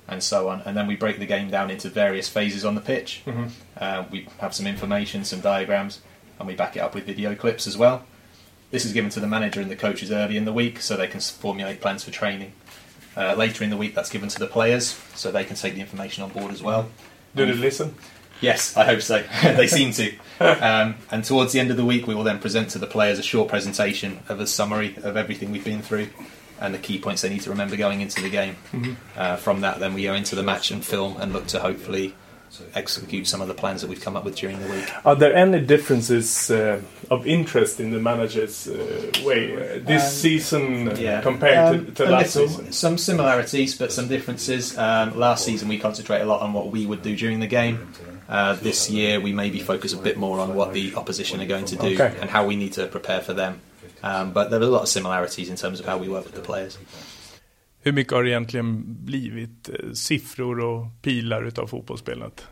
and 0.07 0.23
so 0.23 0.49
on. 0.49 0.61
And 0.63 0.77
then 0.77 0.87
we 0.87 0.95
break 0.95 1.19
the 1.19 1.27
game 1.27 1.51
down 1.51 1.71
into 1.71 1.89
various 1.89 2.29
phases 2.29 2.65
on 2.65 2.75
the 2.75 2.81
pitch. 2.81 3.23
Mm-hmm. 3.27 3.47
Uh, 3.77 4.05
we 4.11 4.29
have 4.39 4.55
some 4.55 4.67
information, 4.67 5.25
some 5.25 5.41
diagrams, 5.41 6.01
and 6.39 6.47
we 6.47 6.55
back 6.55 6.77
it 6.77 6.81
up 6.81 6.95
with 6.95 7.05
video 7.05 7.35
clips 7.35 7.67
as 7.67 7.79
well. 7.79 8.05
This 8.71 8.85
is 8.85 8.93
given 8.93 9.11
to 9.11 9.21
the 9.21 9.27
manager 9.27 9.61
and 9.61 9.71
the 9.71 9.77
coaches 9.77 10.13
early 10.13 10.37
in 10.37 10.45
the 10.45 10.53
week 10.53 10.81
so 10.81 10.97
they 10.97 11.09
can 11.09 11.21
formulate 11.21 11.81
plans 11.81 12.05
for 12.05 12.11
training. 12.11 12.53
Uh, 13.17 13.35
later 13.35 13.65
in 13.65 13.71
the 13.71 13.77
week, 13.77 13.95
that's 13.95 14.11
given 14.11 14.29
to 14.29 14.39
the 14.39 14.47
players 14.47 14.99
so 15.15 15.33
they 15.33 15.45
can 15.45 15.57
take 15.57 15.75
the 15.75 15.81
information 15.81 16.23
on 16.23 16.31
board 16.31 16.53
as 16.53 16.63
well. 16.63 16.89
Do 17.35 17.47
they 17.47 17.53
listen? 17.53 17.95
Yes, 18.41 18.77
I 18.77 18.85
hope 18.85 19.03
so. 19.03 19.23
they 19.43 19.67
seem 19.67 19.93
to. 19.93 20.13
Um, 20.41 20.97
and 21.11 21.25
towards 21.25 21.53
the 21.53 21.61
end 21.61 21.71
of 21.71 21.77
the 21.77 21.85
week, 21.85 22.07
we 22.07 22.15
will 22.15 22.23
then 22.23 22.39
present 22.39 22.71
to 22.71 22.79
the 22.79 22.87
players 22.87 23.19
a 23.19 23.23
short 23.23 23.49
presentation 23.49 24.21
of 24.29 24.41
a 24.41 24.47
summary 24.47 24.97
of 25.03 25.17
everything 25.17 25.51
we've 25.51 25.65
been 25.65 25.83
through 25.83 26.09
and 26.61 26.75
the 26.75 26.79
key 26.79 26.99
points 26.99 27.23
they 27.23 27.29
need 27.29 27.41
to 27.41 27.51
remember 27.51 27.77
going 27.77 28.01
into 28.01 28.23
the 28.23 28.31
game. 28.31 28.57
Mm-hmm. 28.73 28.93
Uh, 29.17 29.37
from 29.37 29.63
that, 29.63 29.81
then 29.81 29.95
we 29.95 30.05
go 30.05 30.15
into 30.15 30.37
the 30.37 30.43
match 30.43 30.71
and 30.71 30.85
film 30.85 31.17
and 31.19 31.33
look 31.33 31.47
to 31.49 31.59
hopefully 31.59 32.15
execute 32.75 33.27
some 33.27 33.41
of 33.41 33.49
the 33.49 33.55
plans 33.55 33.81
that 33.81 33.89
we've 33.89 34.01
come 34.01 34.17
up 34.17 34.25
with 34.25 34.37
during 34.37 34.59
the 34.61 34.69
week. 34.69 34.91
Are 35.05 35.15
there 35.15 35.35
any 35.35 35.61
differences 35.61 36.51
uh, 36.51 36.81
of 37.11 37.27
interest 37.27 37.81
in 37.81 37.91
the 37.91 38.01
manager's 38.01 38.69
uh, 38.69 39.13
way 39.25 39.55
uh, 39.55 39.81
this 39.85 40.05
um, 40.05 40.11
season 40.11 40.97
yeah. 40.97 41.21
compared 41.21 41.77
um, 41.77 41.87
to, 41.87 41.93
to 41.93 42.11
last 42.11 42.37
little, 42.37 42.49
season? 42.49 42.73
Some 42.73 42.99
similarities, 42.99 43.77
but 43.79 43.93
some 43.93 44.09
differences. 44.09 44.77
Um, 44.77 45.17
last 45.17 45.45
season 45.45 45.69
we 45.69 45.79
concentrate 45.79 46.21
a 46.21 46.27
lot 46.27 46.43
on 46.43 46.53
what 46.53 46.71
we 46.71 46.87
would 46.87 47.03
do 47.03 47.17
during 47.17 47.41
the 47.41 47.47
game. 47.47 47.93
Uh, 48.29 48.55
this 48.55 48.89
year 48.89 49.21
we 49.21 49.33
maybe 49.33 49.59
focus 49.59 49.93
a 49.93 49.97
bit 49.97 50.17
more 50.17 50.39
on 50.39 50.55
what 50.55 50.73
the 50.73 50.95
opposition 50.95 51.41
are 51.41 51.47
going 51.47 51.65
to 51.65 51.77
do 51.77 51.95
okay. 51.95 52.17
and 52.21 52.31
how 52.31 52.47
we 52.47 52.55
need 52.55 52.73
to 52.73 52.87
prepare 52.87 53.21
for 53.21 53.33
them. 53.33 53.61
Um, 54.03 54.33
but 54.33 54.51
there 54.51 54.61
are 54.61 54.63
a 54.63 54.67
lot 54.67 54.83
of 54.83 54.89
similarities 54.89 55.51
in 55.51 55.57
terms 55.57 55.81
of 55.81 55.87
how 55.87 55.99
we 55.99 56.09
work 56.09 56.25
with 56.25 56.35
the 56.35 56.41
players. 56.41 56.79
Hur 57.83 57.93
mycket 57.93 58.13
har 58.13 58.23
det 58.23 58.31
egentligen 58.31 58.97
blivit 59.05 59.69
eh, 59.69 59.93
siffror 59.93 60.61
och 60.61 60.87
pilar 61.03 61.43
utav 61.43 61.67
fotbollsspelet? 61.67 62.47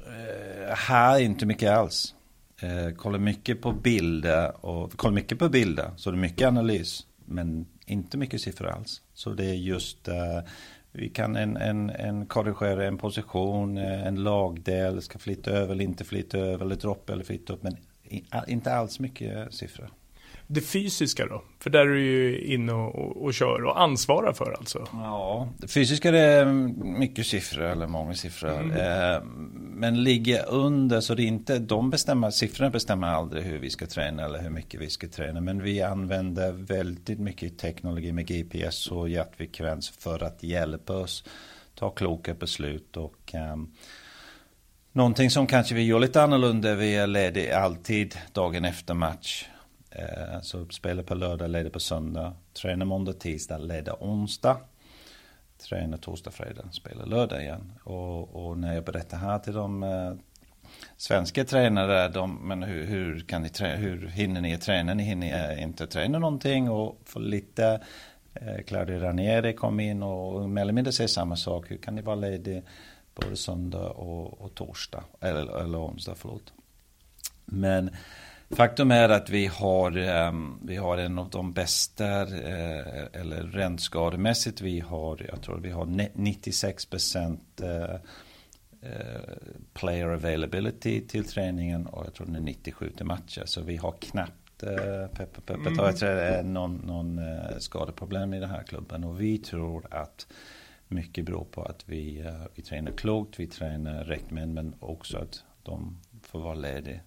Uh, 0.00 0.74
här 0.74 1.20
inte 1.20 1.46
mycket 1.46 1.70
alls. 1.70 2.14
Eh, 2.62 2.94
kollar 2.94 3.18
mycket 3.18 3.62
på 3.62 3.72
bilder 3.72 4.66
och 4.66 4.92
kollar 4.96 5.14
mycket 5.14 5.38
på 5.38 5.48
bilder. 5.48 5.90
Så 5.96 6.10
det 6.10 6.16
är 6.16 6.20
mycket 6.20 6.48
analys. 6.48 7.06
Men 7.24 7.66
inte 7.86 8.16
mycket 8.16 8.40
siffror 8.40 8.68
alls. 8.68 9.02
Så 9.14 9.30
det 9.30 9.44
är 9.44 9.54
just 9.54 10.08
eh, 10.08 10.40
vi 10.92 11.08
kan 11.08 11.36
en, 11.36 11.56
en, 11.56 11.90
en 11.90 12.26
korrigera 12.26 12.86
en 12.86 12.98
position, 12.98 13.78
eh, 13.78 14.06
en 14.06 14.22
lagdel, 14.22 15.02
ska 15.02 15.18
flytta 15.18 15.50
över 15.50 15.72
eller 15.72 15.84
inte 15.84 16.04
flytta 16.04 16.38
över 16.38 16.64
eller 16.64 16.76
droppa 16.76 17.12
eller 17.12 17.24
flytta 17.24 17.52
upp. 17.52 17.62
Men 17.62 17.76
inte 18.46 18.74
alls 18.74 19.00
mycket 19.00 19.54
siffror 19.54 19.90
det 20.52 20.60
fysiska 20.60 21.26
då? 21.26 21.42
För 21.58 21.70
där 21.70 21.80
är 21.80 21.86
du 21.86 22.00
ju 22.00 22.40
inne 22.40 22.72
och, 22.72 22.94
och, 22.94 23.24
och 23.24 23.34
kör 23.34 23.64
och 23.64 23.80
ansvarar 23.80 24.32
för 24.32 24.52
alltså. 24.58 24.86
Ja, 24.92 25.48
det 25.58 25.68
fysiska 25.68 26.10
det 26.10 26.20
är 26.20 26.44
mycket 26.98 27.26
siffror 27.26 27.64
eller 27.64 27.86
många 27.86 28.14
siffror. 28.14 28.60
Mm. 28.60 28.70
Eh, 28.70 29.22
men 29.74 30.02
ligger 30.04 30.48
under 30.48 31.00
så 31.00 31.14
det 31.14 31.22
är 31.22 31.26
inte, 31.26 31.58
de 31.58 31.90
bestämmer, 31.90 32.30
siffrorna 32.30 32.70
bestämmer 32.70 33.08
aldrig 33.08 33.44
hur 33.44 33.58
vi 33.58 33.70
ska 33.70 33.86
träna 33.86 34.24
eller 34.24 34.42
hur 34.42 34.50
mycket 34.50 34.80
vi 34.80 34.90
ska 34.90 35.08
träna. 35.08 35.40
Men 35.40 35.62
vi 35.62 35.82
använder 35.82 36.52
väldigt 36.52 37.18
mycket 37.18 37.58
teknologi 37.58 38.12
med 38.12 38.26
GPS 38.26 38.90
och 38.90 39.08
hjärtfrekvens 39.08 39.90
för 39.90 40.22
att 40.22 40.42
hjälpa 40.42 40.92
oss 40.92 41.24
ta 41.74 41.90
kloka 41.90 42.34
beslut 42.34 42.96
och 42.96 43.34
um, 43.52 43.72
Någonting 44.94 45.30
som 45.30 45.46
kanske 45.46 45.74
vi 45.74 45.82
gör 45.82 46.00
lite 46.00 46.22
annorlunda, 46.22 46.74
vi 46.74 46.96
är 46.96 47.06
lediga 47.06 47.58
alltid 47.58 48.18
dagen 48.32 48.64
efter 48.64 48.94
match. 48.94 49.44
Eh, 49.94 50.40
så 50.40 50.68
spelar 50.68 51.02
på 51.02 51.14
lördag, 51.14 51.50
leder 51.50 51.70
på 51.70 51.80
söndag. 51.80 52.32
Tränar 52.52 52.86
måndag, 52.86 53.12
tisdag, 53.12 53.58
leder 53.58 53.96
onsdag. 54.00 54.56
Tränar 55.58 55.96
torsdag, 55.98 56.30
fredag, 56.30 56.64
spelar 56.72 57.06
lördag 57.06 57.42
igen. 57.42 57.72
Och, 57.84 58.46
och 58.46 58.58
när 58.58 58.74
jag 58.74 58.84
berättar 58.84 59.16
här 59.16 59.38
till 59.38 59.52
de 59.52 59.82
eh, 59.82 60.12
svenska 60.96 61.44
tränare, 61.44 62.08
de, 62.08 62.48
men 62.48 62.62
hur, 62.62 62.84
hur, 62.84 63.20
kan 63.20 63.42
ni 63.42 63.48
träna, 63.48 63.76
hur 63.76 64.06
hinner 64.06 64.40
ni 64.40 64.58
träna? 64.58 64.94
Ni 64.94 65.02
hinner 65.02 65.52
eh, 65.52 65.62
inte 65.62 65.86
träna 65.86 66.18
någonting 66.18 66.70
och 66.70 67.00
få 67.04 67.18
lite 67.18 67.80
eh, 68.34 68.62
Claudio 68.66 68.98
Ranieri 68.98 69.52
kom 69.52 69.80
in 69.80 70.02
och 70.02 70.50
mer 70.50 70.62
eller 70.62 70.72
mindre 70.72 70.92
säger 70.92 71.08
samma 71.08 71.36
sak. 71.36 71.70
Hur 71.70 71.76
kan 71.76 71.94
ni 71.94 72.02
vara 72.02 72.16
ledig 72.16 72.62
både 73.14 73.36
söndag 73.36 73.88
och, 73.88 74.40
och 74.40 74.54
torsdag? 74.54 75.04
Eller, 75.20 75.60
eller 75.60 75.78
onsdag, 75.78 76.14
förlåt. 76.16 76.52
Men 77.44 77.90
Faktum 78.56 78.90
är 78.90 79.08
att 79.08 79.30
vi 79.30 79.46
har, 79.46 79.96
ehm, 79.96 80.58
vi 80.62 80.76
har 80.76 80.98
en 80.98 81.18
av 81.18 81.30
de 81.30 81.52
bästa, 81.52 82.20
eh, 82.22 83.06
eller 83.12 83.42
räntskademässigt, 83.42 84.60
vi 84.60 84.80
har, 84.80 85.26
jag 85.28 85.42
tror 85.42 85.58
vi 85.58 85.70
har 85.70 86.10
96 86.14 86.86
procent 86.86 87.60
eh, 87.60 87.94
eh, 88.90 89.20
player 89.74 90.08
availability 90.08 91.06
till 91.06 91.24
träningen 91.24 91.86
och 91.86 92.06
jag 92.06 92.14
tror 92.14 92.26
den 92.26 92.36
är 92.36 92.40
97 92.40 92.90
till 92.90 93.06
matcher. 93.06 93.42
Så 93.44 93.60
vi 93.60 93.76
har 93.76 93.92
knappt 93.92 94.32
peppe, 95.12 95.40
peppe, 95.46 96.06
mm. 96.06 96.52
någon, 96.52 96.76
någon 96.76 97.20
skadeproblem 97.58 98.34
i 98.34 98.40
den 98.40 98.50
här 98.50 98.62
klubben. 98.62 99.04
Och 99.04 99.20
vi 99.20 99.38
tror 99.38 99.86
att 99.90 100.26
mycket 100.88 101.24
beror 101.24 101.44
på 101.44 101.62
att 101.62 101.84
vi, 101.86 102.30
vi 102.54 102.62
tränar 102.62 102.92
klokt, 102.92 103.40
vi 103.40 103.46
tränar 103.46 104.04
rätt 104.04 104.30
män 104.30 104.54
men 104.54 104.74
också 104.80 105.18
att 105.18 105.44
de 105.62 105.98
får 106.22 106.40
vara 106.40 106.54
lediga 106.54 107.00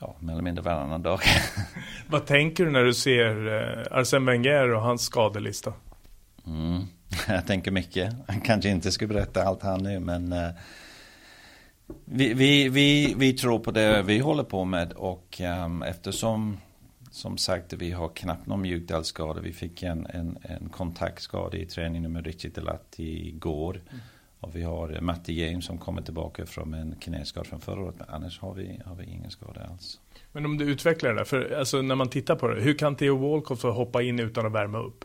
ja, 0.00 0.16
mer 0.20 0.32
eller 0.32 0.42
mindre 0.42 0.62
varannan 0.62 1.02
dag. 1.02 1.20
Vad 2.08 2.26
tänker 2.26 2.64
du 2.64 2.70
när 2.70 2.84
du 2.84 2.94
ser 2.94 3.46
eh, 3.46 3.98
Arsene 3.98 4.30
Wenger 4.30 4.74
och 4.74 4.82
hans 4.82 5.02
skadelista? 5.02 5.72
Mm, 6.46 6.82
jag 7.28 7.46
tänker 7.46 7.70
mycket. 7.70 8.14
Han 8.28 8.40
kanske 8.40 8.68
inte 8.68 8.92
ska 8.92 9.06
berätta 9.06 9.42
allt 9.42 9.62
här 9.62 9.78
nu 9.78 10.00
men 10.00 10.32
uh, 10.32 10.50
vi, 12.04 12.34
vi, 12.34 12.68
vi, 12.68 13.14
vi 13.18 13.32
tror 13.32 13.58
på 13.58 13.70
det 13.70 14.02
vi 14.02 14.18
håller 14.18 14.44
på 14.44 14.64
med 14.64 14.92
och 14.92 15.40
um, 15.64 15.82
eftersom 15.82 16.56
som 17.10 17.38
sagt 17.38 17.72
vi 17.72 17.92
har 17.92 18.08
knappt 18.08 18.46
någon 18.46 18.60
mjukdelsskada. 18.60 19.40
Vi 19.40 19.52
fick 19.52 19.82
en, 19.82 20.06
en, 20.06 20.38
en 20.42 20.68
kontaktskada 20.68 21.56
i 21.56 21.66
träningen 21.66 22.12
med 22.12 22.26
Richie 22.26 22.50
Delatti 22.50 23.28
igår. 23.28 23.80
Mm. 23.90 24.00
Och 24.40 24.56
vi 24.56 24.62
har 24.62 25.00
Matti 25.00 25.32
James 25.32 25.64
som 25.64 25.78
kommer 25.78 26.02
tillbaka 26.02 26.46
från 26.46 26.74
en 26.74 26.94
knäskada 27.00 27.44
från 27.44 27.60
förra 27.60 27.80
året. 27.80 27.94
Men 27.98 28.08
annars 28.08 28.40
har 28.40 28.54
vi, 28.54 28.80
har 28.84 28.94
vi 28.94 29.04
ingen 29.04 29.30
skada 29.30 29.60
alls. 29.70 30.00
Men 30.32 30.44
om 30.44 30.58
du 30.58 30.64
utvecklar 30.64 31.10
det 31.10 31.16
där, 31.16 31.24
för 31.24 31.58
alltså, 31.58 31.82
när 31.82 31.94
man 31.94 32.08
tittar 32.08 32.36
på 32.36 32.48
det. 32.48 32.60
Hur 32.60 32.74
kan 32.74 32.96
Theo 32.96 33.16
Walcott 33.16 33.60
få 33.60 33.70
hoppa 33.70 34.02
in 34.02 34.18
utan 34.18 34.46
att 34.46 34.52
värma 34.52 34.78
upp? 34.78 35.04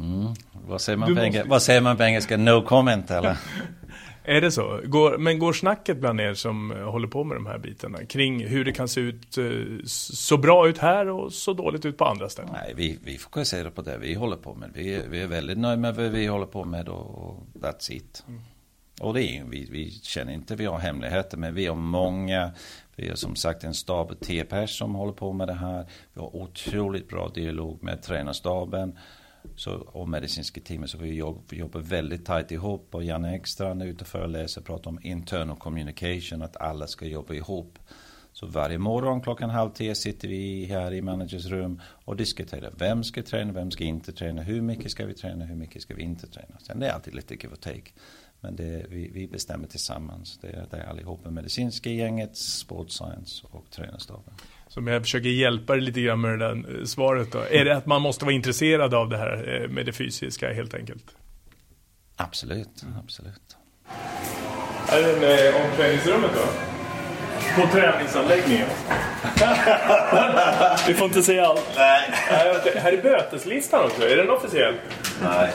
Mm. 0.00 0.34
Vad, 0.66 0.80
säger 0.80 0.96
man 0.96 1.14
på 1.14 1.24
måste... 1.24 1.44
vad 1.46 1.62
säger 1.62 1.80
man 1.80 1.96
på 1.96 2.02
engelska? 2.02 2.36
No 2.36 2.62
comment 2.62 3.10
eller? 3.10 3.36
Är 4.28 4.40
det 4.40 4.50
så? 4.50 4.80
Går, 4.84 5.18
men 5.18 5.38
går 5.38 5.52
snacket 5.52 5.96
bland 5.96 6.20
er 6.20 6.34
som 6.34 6.72
eh, 6.72 6.90
håller 6.90 7.08
på 7.08 7.24
med 7.24 7.36
de 7.36 7.46
här 7.46 7.58
bitarna 7.58 8.04
kring 8.04 8.46
hur 8.46 8.64
det 8.64 8.72
kan 8.72 8.88
se 8.88 9.00
ut 9.00 9.38
eh, 9.38 9.44
så 9.84 10.36
bra 10.36 10.68
ut 10.68 10.78
här 10.78 11.08
och 11.08 11.32
så 11.32 11.52
dåligt 11.52 11.84
ut 11.84 11.96
på 11.96 12.04
andra 12.04 12.28
ställen? 12.28 12.50
Nej, 12.52 12.72
vi, 12.76 12.98
vi 13.04 13.18
fokuserar 13.18 13.70
på 13.70 13.82
det 13.82 13.98
vi 13.98 14.14
håller 14.14 14.36
på 14.36 14.54
med. 14.54 14.70
Vi, 14.74 15.02
vi 15.10 15.20
är 15.20 15.26
väldigt 15.26 15.58
nöjda 15.58 15.80
med 15.80 15.94
vad 15.94 16.10
vi 16.10 16.26
håller 16.26 16.46
på 16.46 16.64
med 16.64 16.88
och 16.88 17.46
that's 17.54 17.92
it. 17.92 18.24
Mm. 18.28 18.40
Och 19.00 19.14
det 19.14 19.22
är, 19.22 19.44
vi, 19.44 19.68
vi 19.70 19.90
känner 19.90 20.32
inte 20.32 20.56
vi 20.56 20.64
har 20.64 20.78
hemligheter 20.78 21.36
men 21.36 21.54
vi 21.54 21.66
har 21.66 21.76
många 21.76 22.50
vi 22.96 23.08
har 23.08 23.16
som 23.16 23.36
sagt 23.36 23.64
en 23.64 23.74
stab 23.74 24.10
av 24.10 24.14
T-pers 24.14 24.78
som 24.78 24.94
håller 24.94 25.12
på 25.12 25.32
med 25.32 25.48
det 25.48 25.54
här. 25.54 25.86
Vi 26.14 26.20
har 26.20 26.36
otroligt 26.36 27.08
bra 27.08 27.28
dialog 27.28 27.82
med 27.82 28.02
tränarstaben 28.02 28.98
så, 29.56 29.72
och 29.72 30.08
medicinska 30.08 30.60
teamet. 30.60 30.90
Så 30.90 30.98
vi 30.98 31.14
jobbar 31.50 31.80
väldigt 31.80 32.24
tajt 32.24 32.52
ihop. 32.52 32.94
Och 32.94 33.04
Janne 33.04 33.36
Ekstrand 33.36 33.82
är 33.82 33.86
ute 33.86 34.00
och 34.00 34.08
föreläser 34.08 34.60
och 34.60 34.66
pratar 34.66 34.90
om 34.90 34.98
internal 35.02 35.56
communication. 35.56 36.42
Att 36.42 36.56
alla 36.56 36.86
ska 36.86 37.06
jobba 37.06 37.34
ihop. 37.34 37.78
Så 38.32 38.46
varje 38.46 38.78
morgon 38.78 39.20
klockan 39.20 39.50
halv 39.50 39.70
tio 39.70 39.94
sitter 39.94 40.28
vi 40.28 40.64
här 40.64 40.92
i 40.92 41.02
managers 41.02 41.46
rum 41.46 41.80
och 42.04 42.16
diskuterar. 42.16 42.72
Vem 42.78 43.04
ska 43.04 43.22
träna, 43.22 43.52
vem 43.52 43.70
ska 43.70 43.84
inte 43.84 44.12
träna, 44.12 44.42
hur 44.42 44.62
mycket 44.62 44.90
ska 44.90 45.06
vi 45.06 45.14
träna, 45.14 45.44
hur 45.44 45.56
mycket 45.56 45.82
ska 45.82 45.94
vi 45.94 46.02
inte 46.02 46.26
träna. 46.26 46.58
Sen 46.58 46.80
det 46.80 46.88
är 46.88 46.92
alltid 46.92 47.14
lite 47.14 47.34
give 47.34 47.52
och 47.52 47.60
take. 47.60 47.90
Men 48.40 48.56
det, 48.56 48.86
vi, 48.88 49.08
vi 49.08 49.28
bestämmer 49.28 49.66
tillsammans. 49.66 50.38
Det, 50.38 50.66
det 50.70 50.76
är 50.76 50.86
allihopa 50.86 51.30
medicinska 51.30 51.90
gänget, 51.90 52.36
sports 52.36 52.96
science 52.96 53.46
och 53.50 53.70
tränarstaben. 53.70 54.34
Som 54.78 54.86
jag 54.86 55.02
försöker 55.02 55.28
hjälpa 55.28 55.72
dig 55.72 55.82
lite 55.82 56.00
grann 56.00 56.20
med 56.20 56.30
det 56.30 56.46
där 56.46 56.78
eh, 56.78 56.84
svaret 56.84 57.32
då. 57.32 57.38
Är 57.50 57.64
det 57.64 57.76
att 57.76 57.86
man 57.86 58.02
måste 58.02 58.24
vara 58.24 58.34
intresserad 58.34 58.94
av 58.94 59.08
det 59.08 59.18
här 59.18 59.62
eh, 59.62 59.68
med 59.68 59.86
det 59.86 59.92
fysiska 59.92 60.52
helt 60.52 60.74
enkelt? 60.74 61.04
Absolut, 62.16 62.82
absolut. 63.04 63.56
Här 64.88 65.02
är 65.02 65.20
det 65.20 65.48
eh, 65.48 65.66
omklädningsrummet 65.66 66.30
då? 66.34 66.42
På 67.62 67.68
träningsanläggningen. 67.68 68.66
Vi 70.86 70.94
får 70.94 71.06
inte 71.06 71.22
säga 71.22 71.46
allt. 71.46 71.72
Nej. 71.76 72.10
Här 72.74 72.92
är 72.92 73.02
böteslistan 73.02 73.84
också. 73.84 74.08
Är 74.08 74.16
den 74.16 74.30
officiell? 74.30 74.74
Nej. 75.22 75.52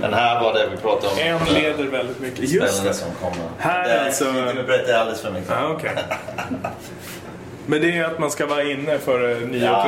Den 0.00 0.14
här 0.14 0.40
var 0.40 0.54
det 0.54 0.68
vi 0.70 0.76
pratade 0.76 1.12
om. 1.12 1.18
En 1.18 1.54
leder 1.54 1.84
väldigt 1.84 2.20
mycket. 2.20 2.48
Just 2.48 2.84
det. 2.84 2.94
som 2.94 3.08
kommer. 3.20 3.48
Här 3.58 3.88
det, 3.88 4.04
alltså... 4.04 4.24
Nu 4.32 4.62
berättar 4.62 4.92
jag 4.92 5.00
alldeles 5.00 5.22
för 5.22 5.30
mycket. 5.30 5.50
Ah, 5.50 5.68
okay. 5.68 5.90
Men 7.66 7.80
det 7.80 7.98
är 7.98 8.04
att 8.04 8.18
man 8.18 8.30
ska 8.30 8.46
vara 8.46 8.62
inne 8.62 8.98
före 8.98 9.34
9.30? 9.34 9.58
Ja, 9.62 9.82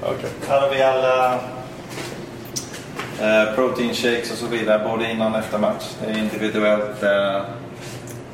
okay. 0.00 0.30
Här 0.48 0.60
har 0.60 0.70
vi 0.70 0.82
alla 0.82 1.34
eh, 3.20 3.54
protein 3.54 3.94
shakes 3.94 4.32
och 4.32 4.38
så 4.38 4.46
vidare. 4.46 4.88
Både 4.88 5.10
innan 5.10 5.32
och 5.32 5.38
efter 5.38 5.58
match. 5.58 5.84
Det 6.04 6.10
är 6.10 6.18
individuellt 6.18 7.02
eh, 7.02 7.42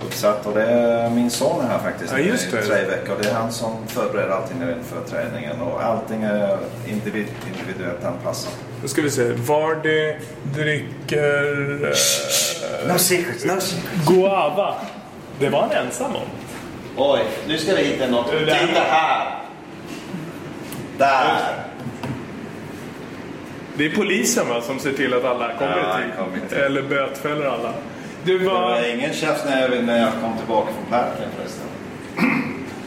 uppsatt. 0.06 0.46
Och 0.46 0.54
det 0.54 0.62
är 0.62 1.10
min 1.10 1.30
son 1.30 1.64
här 1.68 1.78
faktiskt. 1.78 2.12
Ja, 2.12 2.18
just 2.18 2.50
det. 2.50 2.58
I 2.58 2.62
tre 2.62 2.84
veckor. 2.84 3.14
Det 3.22 3.28
är 3.28 3.34
han 3.34 3.52
som 3.52 3.86
förbereder 3.86 4.30
allting 4.30 4.62
inför 4.62 5.10
träningen. 5.10 5.60
Och 5.60 5.84
allting 5.84 6.22
är 6.22 6.58
individ, 6.86 7.26
individuellt 7.46 8.04
anpassat. 8.04 8.58
Då 8.82 8.88
ska 8.88 9.02
vi 9.02 9.10
se. 9.10 9.32
Vardy 9.32 10.14
dricker... 10.54 11.84
Eh, 11.84 12.92
no 12.92 12.98
secrets, 12.98 13.44
no 13.44 13.60
secrets. 13.60 14.08
Guava. 14.08 14.74
Det 15.38 15.48
var 15.48 15.60
han 15.60 15.70
ensam 15.70 16.16
om. 16.16 16.22
Oj, 16.96 17.20
nu 17.48 17.58
ska 17.58 17.74
vi 17.74 17.84
hitta 17.84 18.06
något. 18.06 18.30
Titta 18.30 18.80
här! 18.80 19.36
Där! 20.98 21.66
Det 23.74 23.86
är 23.86 23.90
polisen 23.90 24.48
va, 24.48 24.60
som 24.60 24.78
ser 24.78 24.92
till 24.92 25.14
att 25.14 25.24
alla 25.24 25.52
kommer 25.52 25.76
ja, 25.76 26.26
i 26.36 26.48
tid. 26.48 26.58
Eller 26.58 26.82
bötfäller 26.82 27.46
alla. 27.46 27.72
Du 28.24 28.38
var... 28.38 28.54
Det 28.54 28.80
var 28.80 28.94
ingen 28.94 29.12
tjafs 29.12 29.44
när 29.44 29.60
jag, 29.60 29.84
när 29.84 29.98
jag 29.98 30.12
kom 30.22 30.38
tillbaka 30.38 30.72
från 30.72 31.00
parken 31.00 31.28
förresten. 31.36 31.66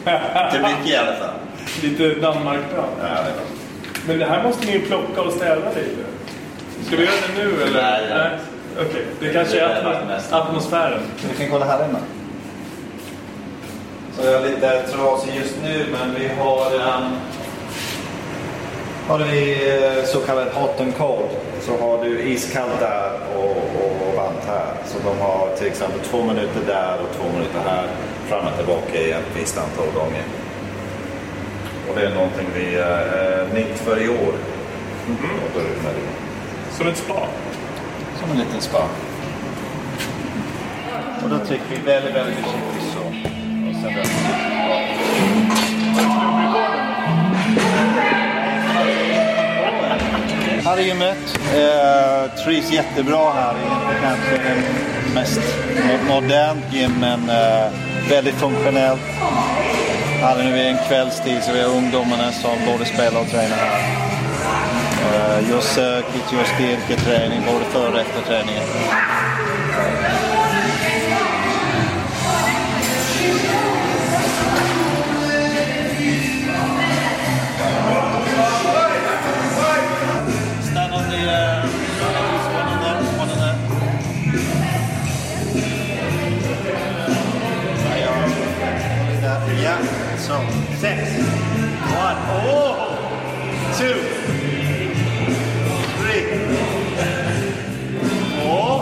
Inte 0.56 0.76
mycket 0.76 0.92
i 0.92 0.96
alla 0.96 1.16
fall. 1.16 1.34
Lite 1.82 2.14
Danmarkbrand. 2.14 2.90
Ja, 3.02 3.08
det 3.08 3.32
var. 3.32 3.59
Men 4.06 4.18
det 4.18 4.26
här 4.26 4.42
måste 4.42 4.66
ni 4.66 4.72
ju 4.72 4.80
plocka 4.80 5.22
och 5.22 5.32
städa 5.32 5.68
lite. 5.68 6.04
Ska 6.86 6.96
vi 6.96 7.04
göra 7.04 7.14
det 7.36 7.44
nu 7.44 7.62
eller? 7.62 7.82
Nej, 7.82 8.02
nej. 8.10 8.30
Okej, 8.74 8.86
okay. 8.86 9.02
det 9.20 9.32
kanske 9.32 9.60
är 9.60 9.84
atmos 9.84 10.32
atmosfären. 10.32 11.00
Vi 11.30 11.44
kan 11.44 11.50
kolla 11.50 11.64
här 11.64 11.88
inne. 11.88 11.98
Så 14.12 14.26
jag 14.26 14.34
är 14.34 14.50
lite 14.50 14.82
trasig 14.82 15.34
just 15.34 15.54
nu 15.62 15.86
men 15.92 16.14
vi 16.14 16.28
har... 16.28 16.74
Um, 16.74 17.16
har 19.08 19.18
vi 19.18 19.52
eh, 19.70 20.04
så 20.04 20.20
kallad 20.20 20.48
hot 20.48 20.80
and 20.80 20.96
cold. 20.96 21.28
Så 21.60 21.76
har 21.78 22.04
du 22.04 22.20
iskallt 22.22 22.80
där 22.80 23.12
och, 23.36 23.56
och 24.06 24.14
varmt 24.16 24.44
här. 24.46 24.74
Så 24.86 24.98
de 24.98 25.18
har 25.18 25.56
till 25.56 25.66
exempel 25.66 26.00
två 26.00 26.22
minuter 26.22 26.60
där 26.66 26.98
och 27.02 27.16
två 27.16 27.24
minuter 27.32 27.60
här. 27.66 27.86
Fram 28.28 28.46
och 28.46 28.56
tillbaka 28.56 29.00
i 29.00 29.10
ett 29.10 29.36
visst 29.36 29.58
antal 29.58 29.86
gånger. 29.94 30.22
Och 31.90 31.96
det 31.96 32.06
är 32.06 32.14
någonting 32.14 32.46
vi 32.54 32.74
är 32.74 33.46
uh, 33.46 33.54
nytt 33.54 33.78
för 33.78 34.02
i 34.02 34.08
år. 34.08 34.34
Mm. 35.06 35.18
Som 36.70 36.86
ett 36.86 36.96
spa? 36.96 37.26
Som 38.20 38.30
en 38.30 38.38
liten 38.38 38.60
spa. 38.60 38.88
Och 41.22 41.30
då 41.30 41.38
trycker 41.38 41.64
vi 41.70 41.76
väldigt, 41.76 42.14
väldigt 42.14 42.34
försiktigt 42.34 42.92
så. 42.92 43.00
Och 43.68 43.74
sen 43.82 43.92
Här 50.64 50.76
är 50.76 50.82
gymmet. 50.82 51.38
Eh, 51.54 52.44
trivs 52.44 52.72
jättebra 52.72 53.32
här. 53.32 53.54
Det 53.54 53.60
är 53.60 53.74
inte 53.74 54.00
kanske 54.02 54.48
den 54.48 55.14
mest 55.14 55.40
modernt 56.08 56.72
gym 56.72 56.92
men 57.00 57.30
eh, 57.30 57.72
väldigt 58.10 58.34
funktionellt. 58.34 59.00
Hade 60.20 60.42
vi 60.42 60.50
nu 60.50 60.58
en 60.58 60.78
kvällstid 60.88 61.42
så 61.42 61.52
vi 61.52 61.60
har 61.60 61.68
ungdomarna 61.68 62.32
som 62.32 62.50
både 62.66 62.84
spelar 62.84 63.20
och 63.20 63.28
tränar 63.28 63.56
här. 63.56 63.80
Eh, 65.12 65.50
jag 65.50 65.62
söker 65.62 66.12
till 66.12 66.54
styrketräning 66.54 67.40
både 67.46 67.64
före 67.64 67.92
och 67.92 68.00
efter 68.00 68.22
träningen. 68.22 68.62
So, 90.30 90.38
six, 90.78 90.98
one, 92.06 92.18
oh, 92.46 92.74
two, 93.78 93.98
three, 95.98 96.22
four. 98.38 98.74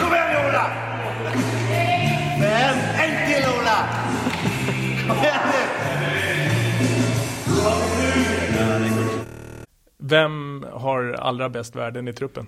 Kom 0.00 0.12
igen 0.12 0.36
Ola! 0.46 0.66
Fem, 2.40 2.78
en 3.00 3.12
till 3.26 3.44
Ola! 3.58 3.78
Kom 5.08 5.16
igen 5.18 5.38
nu! 8.82 9.24
Vem 9.98 10.64
har 10.72 11.12
allra 11.12 11.48
bäst 11.48 11.76
värden 11.76 12.08
i 12.08 12.12
truppen? 12.12 12.46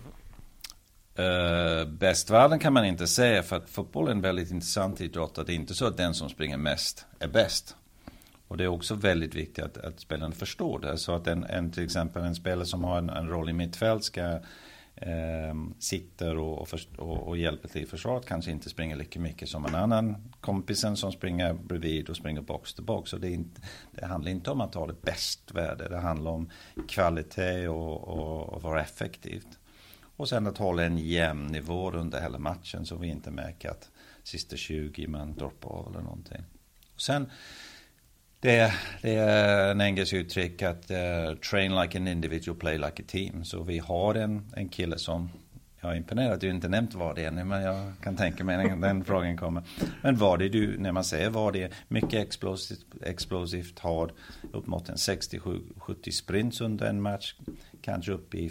Uh, 1.19 1.89
bäst 1.89 2.31
världen 2.31 2.59
kan 2.59 2.73
man 2.73 2.85
inte 2.85 3.07
säga 3.07 3.43
för 3.43 3.57
att 3.57 3.71
fotboll 3.71 4.07
är 4.09 4.13
en 4.13 4.21
väldigt 4.21 4.51
intressant 4.51 5.01
idrott. 5.01 5.47
Det 5.47 5.53
är 5.53 5.57
inte 5.57 5.75
så 5.75 5.87
att 5.87 5.97
den 5.97 6.15
som 6.15 6.29
springer 6.29 6.57
mest 6.57 7.07
är 7.19 7.29
bäst. 7.29 7.77
Och 8.53 8.59
det 8.59 8.65
är 8.65 8.69
också 8.69 8.95
väldigt 8.95 9.35
viktigt 9.35 9.65
att, 9.65 9.79
att 9.79 10.01
spelarna 10.01 10.35
förstår 10.35 10.79
det. 10.79 10.99
Så 10.99 11.13
att 11.13 11.27
en, 11.27 11.45
en, 11.45 11.71
till 11.71 11.85
exempel 11.85 12.25
en 12.25 12.35
spelare 12.35 12.67
som 12.67 12.85
har 12.85 12.99
en, 12.99 13.11
en 13.11 13.29
roll 13.29 13.51
i 13.51 13.53
mittfält 13.53 14.05
ska 14.05 14.41
eh, 14.97 15.55
sitter 15.79 16.37
och, 16.37 16.61
och, 16.61 16.69
och, 16.99 17.29
och, 17.29 17.37
hjälper 17.37 17.69
till 17.69 17.83
i 17.83 17.87
försvaret 17.87 18.27
kanske 18.27 18.51
inte 18.51 18.69
springer 18.69 18.97
lika 18.97 19.21
mycket 19.21 19.49
som 19.49 19.65
en 19.67 19.75
annan 19.75 20.33
kompisen 20.41 20.97
som 20.97 21.13
springer 21.13 21.55
bredvid 21.55 22.11
och 22.11 22.17
springer 22.17 22.41
box 22.41 22.75
till 22.75 22.85
box. 22.85 23.11
Så 23.11 23.19
det, 23.19 23.31
inte, 23.31 23.61
det 23.91 24.07
handlar 24.07 24.31
inte 24.31 24.51
om 24.51 24.61
att 24.61 24.75
ha 24.75 24.87
det 24.87 25.03
bäst 25.03 25.51
värde. 25.51 25.89
Det 25.89 26.01
handlar 26.01 26.31
om 26.31 26.51
kvalitet 26.89 27.69
och, 27.69 28.09
och, 28.09 28.49
och 28.49 28.63
vara 28.63 28.81
effektivt. 28.81 29.59
Och 30.17 30.29
sen 30.29 30.47
att 30.47 30.59
hålla 30.59 30.83
en 30.83 30.99
jämn 30.99 31.47
nivå 31.47 31.91
under 31.91 32.21
hela 32.21 32.39
matchen 32.39 32.87
så 32.87 32.97
vi 32.97 33.09
inte 33.09 33.31
märker 33.31 33.71
att 33.71 33.91
sista 34.23 34.57
20 34.57 35.07
man 35.07 35.35
droppar 35.35 35.71
av 35.71 35.89
eller 35.91 36.05
någonting. 36.05 36.43
Och 36.95 37.01
sen 37.01 37.31
det, 38.43 38.73
det 39.03 39.15
är 39.15 39.71
en 39.71 39.81
engelsk 39.81 40.13
uttryck 40.13 40.63
att 40.63 40.91
uh, 40.91 41.37
train 41.51 41.75
like 41.75 41.99
an 41.99 42.09
individual, 42.09 42.57
play 42.57 42.79
like 42.79 43.03
a 43.03 43.05
team. 43.09 43.45
Så 43.45 43.63
vi 43.63 43.79
har 43.79 44.15
en, 44.15 44.47
en 44.57 44.69
kille 44.69 44.99
som, 44.99 45.31
jag 45.81 45.93
är 45.93 45.97
imponerad 45.97 46.33
att 46.33 46.41
du 46.41 46.51
inte 46.51 46.69
nämnt 46.69 46.95
vad 46.95 47.17
det 47.17 47.25
är 47.25 47.31
nu, 47.31 47.45
men 47.45 47.63
jag 47.63 47.93
kan 48.03 48.17
tänka 48.17 48.45
mig 48.45 48.57
när 48.57 48.77
den 48.77 49.05
frågan 49.05 49.37
kommer. 49.37 49.63
Men 50.03 50.17
vad 50.17 50.39
det 50.39 50.49
du, 50.49 50.79
när 50.79 50.93
man 50.93 51.05
säger 51.05 51.31
vad 51.31 51.53
det 51.53 51.63
är, 51.63 51.71
mycket 51.89 52.15
explosivt, 52.15 52.87
explosivt 53.03 53.79
har 53.79 54.13
upp 54.53 54.67
mot 54.67 54.89
en 54.89 54.97
60-70 54.97 56.11
sprints 56.11 56.61
under 56.61 56.87
en 56.87 57.03
match, 57.03 57.35
kanske 57.83 58.13
upp 58.13 58.35
i 58.35 58.51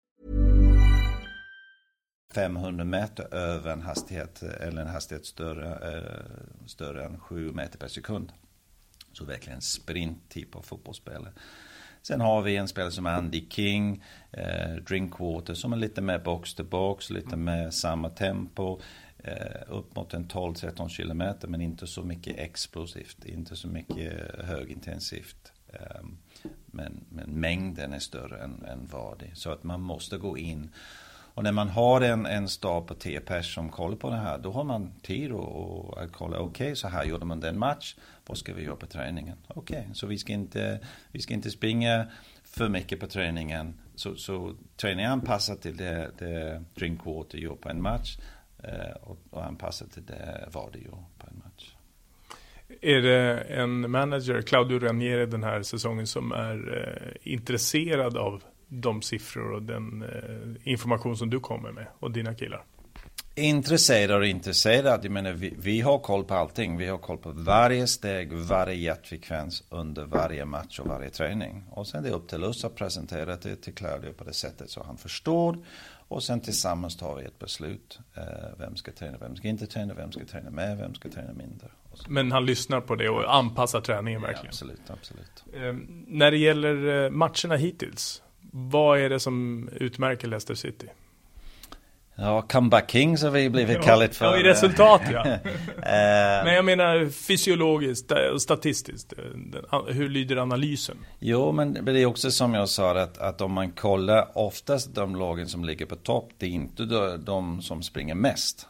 500 2.33 2.83
meter 2.83 3.33
över 3.33 3.71
en 3.73 3.81
hastighet 3.81 4.43
eller 4.43 4.81
en 4.81 4.87
hastighet 4.87 5.25
större, 5.25 5.95
eh, 5.95 6.65
större 6.65 7.05
än 7.05 7.19
7 7.19 7.51
meter 7.51 7.77
per 7.77 7.87
sekund. 7.87 8.31
Så 9.13 9.25
verkligen 9.25 9.61
sprint 9.61 10.29
typ 10.29 10.55
av 10.55 10.61
fotbollsspelare. 10.61 11.33
Sen 12.01 12.21
har 12.21 12.41
vi 12.41 12.57
en 12.57 12.67
spelare 12.67 12.91
som 12.91 13.05
Andy 13.05 13.49
King, 13.49 14.03
eh, 14.31 14.75
Drinkwater 14.87 15.53
som 15.53 15.73
är 15.73 15.77
lite 15.77 16.01
mer 16.01 16.19
box 16.19 16.53
to 16.53 16.63
box, 16.63 17.09
lite 17.09 17.37
mer 17.37 17.69
samma 17.69 18.09
tempo. 18.09 18.79
Eh, 19.23 19.61
upp 19.67 19.95
mot 19.95 20.13
en 20.13 20.27
12-13 20.27 20.89
kilometer 20.89 21.47
men 21.47 21.61
inte 21.61 21.87
så 21.87 22.03
mycket 22.03 22.39
explosivt, 22.39 23.25
inte 23.25 23.55
så 23.55 23.67
mycket 23.67 24.13
högintensivt. 24.39 25.51
Eh, 25.67 26.01
men, 26.65 27.05
men 27.09 27.29
mängden 27.29 27.93
är 27.93 27.99
större 27.99 28.43
än, 28.43 28.65
än 28.65 28.87
vad 28.91 29.19
det 29.19 29.35
Så 29.35 29.51
att 29.51 29.63
man 29.63 29.81
måste 29.81 30.17
gå 30.17 30.37
in 30.37 30.69
och 31.33 31.43
när 31.43 31.51
man 31.51 31.69
har 31.69 32.01
en, 32.01 32.25
en 32.25 32.47
stab 32.47 32.87
på 32.87 32.93
10 32.93 33.19
pers 33.19 33.55
som 33.55 33.69
kollar 33.69 33.95
på 33.95 34.09
det 34.09 34.15
här, 34.15 34.37
då 34.37 34.51
har 34.51 34.63
man 34.63 34.91
tid 35.01 35.31
och, 35.31 36.01
att 36.03 36.11
kolla, 36.11 36.39
okej 36.39 36.65
okay, 36.65 36.75
så 36.75 36.87
här 36.87 37.05
gjorde 37.05 37.25
man 37.25 37.39
den 37.39 37.59
match, 37.59 37.95
vad 38.25 38.37
ska 38.37 38.53
vi 38.53 38.63
göra 38.63 38.75
på 38.75 38.85
träningen? 38.85 39.37
Okej, 39.47 39.79
okay, 39.79 39.93
så 39.93 40.07
vi 40.07 40.17
ska, 40.17 40.33
inte, 40.33 40.79
vi 41.11 41.19
ska 41.19 41.33
inte 41.33 41.51
springa 41.51 42.05
för 42.43 42.69
mycket 42.69 42.99
på 42.99 43.07
träningen. 43.07 43.73
Så, 43.95 44.15
så 44.15 44.53
träningen 44.77 45.09
är 45.09 45.13
anpassad 45.13 45.61
till 45.61 45.77
det, 45.77 46.11
det 46.17 46.63
Drinkwater 46.75 47.37
gör 47.37 47.55
på 47.55 47.69
en 47.69 47.81
match 47.81 48.17
eh, 48.63 48.95
och, 49.01 49.17
och 49.29 49.45
anpassad 49.45 49.91
till 49.91 50.05
det 50.05 50.49
vad 50.51 50.73
det 50.73 50.79
gör 50.79 51.03
på 51.17 51.27
en 51.27 51.41
match. 51.45 51.75
Är 52.81 53.01
det 53.01 53.39
en 53.39 53.91
manager, 53.91 54.41
Claudio 54.41 54.79
Ranieri 54.79 55.25
den 55.25 55.43
här 55.43 55.63
säsongen, 55.63 56.07
som 56.07 56.31
är 56.31 56.77
eh, 56.77 57.33
intresserad 57.33 58.17
av 58.17 58.43
de 58.73 59.01
siffror 59.01 59.51
och 59.51 59.61
den 59.61 60.03
eh, 60.03 60.71
information 60.71 61.17
som 61.17 61.29
du 61.29 61.39
kommer 61.39 61.71
med 61.71 61.87
och 61.99 62.11
dina 62.11 62.33
killar? 62.33 62.63
Intresserad 63.35 64.17
och 64.17 64.25
intresserad. 64.25 65.05
Jag 65.05 65.11
menar, 65.11 65.31
vi, 65.31 65.53
vi 65.57 65.81
har 65.81 65.99
koll 65.99 66.23
på 66.23 66.33
allting. 66.33 66.77
Vi 66.77 66.87
har 66.87 66.97
koll 66.97 67.17
på 67.17 67.31
varje 67.31 67.87
steg, 67.87 68.33
varje 68.33 68.75
hjärtfrekvens 68.75 69.63
under 69.69 70.05
varje 70.05 70.45
match 70.45 70.79
och 70.79 70.87
varje 70.87 71.09
träning. 71.09 71.63
Och 71.69 71.87
sen 71.87 72.05
är 72.05 72.09
det 72.09 72.15
upp 72.15 72.27
till 72.27 72.43
oss 72.43 72.65
att 72.65 72.75
presentera 72.75 73.35
det 73.35 73.55
till 73.55 73.73
Claudio 73.73 74.13
på 74.13 74.23
det 74.23 74.33
sättet 74.33 74.69
så 74.69 74.83
han 74.83 74.97
förstår. 74.97 75.57
Och 76.07 76.23
sen 76.23 76.39
tillsammans 76.41 76.97
tar 76.97 77.15
vi 77.15 77.23
ett 77.23 77.39
beslut. 77.39 77.99
Eh, 78.15 78.23
vem 78.59 78.75
ska 78.75 78.91
träna, 78.91 79.17
vem 79.17 79.35
ska 79.35 79.47
inte 79.47 79.67
träna, 79.67 79.93
vem 79.93 80.11
ska 80.11 80.25
träna 80.25 80.49
mer, 80.49 80.75
vem 80.75 80.93
ska 80.95 81.09
träna 81.09 81.33
mindre. 81.33 81.67
Men 82.07 82.31
han 82.31 82.45
lyssnar 82.45 82.81
på 82.81 82.95
det 82.95 83.09
och 83.09 83.35
anpassar 83.35 83.81
träningen 83.81 84.21
verkligen. 84.21 84.45
Ja, 84.45 84.49
absolut, 84.49 84.89
absolut. 84.89 85.43
Eh, 85.53 85.75
när 86.07 86.31
det 86.31 86.37
gäller 86.37 87.09
matcherna 87.09 87.55
hittills, 87.55 88.21
vad 88.51 88.99
är 88.99 89.09
det 89.09 89.19
som 89.19 89.69
utmärker 89.79 90.27
Leicester 90.27 90.55
City? 90.55 90.87
Ja, 92.15 92.41
comeback 92.41 92.91
kings 92.91 93.23
har 93.23 93.29
vi 93.29 93.49
blivit 93.49 93.75
ja, 93.75 93.83
kallat 93.83 94.15
för. 94.15 94.25
Ja, 94.25 94.37
i 94.37 94.43
resultat 94.43 95.01
ja. 95.11 95.25
Eh, 95.81 96.45
men 96.45 96.53
jag 96.53 96.65
menar 96.65 97.09
fysiologiskt 97.09 98.11
och 98.33 98.41
statistiskt. 98.41 99.13
Hur 99.87 100.09
lyder 100.09 100.37
analysen? 100.37 100.97
Jo, 101.19 101.51
men 101.51 101.85
det 101.85 101.99
är 101.99 102.05
också 102.05 102.31
som 102.31 102.53
jag 102.53 102.69
sa 102.69 102.99
att, 102.99 103.17
att 103.17 103.41
om 103.41 103.51
man 103.51 103.71
kollar 103.71 104.37
oftast 104.37 104.95
de 104.95 105.15
lagen 105.15 105.47
som 105.47 105.65
ligger 105.65 105.85
på 105.85 105.95
topp, 105.95 106.29
det 106.37 106.45
är 106.45 106.49
inte 106.49 106.83
de 107.17 107.61
som 107.61 107.83
springer 107.83 108.15
mest. 108.15 108.67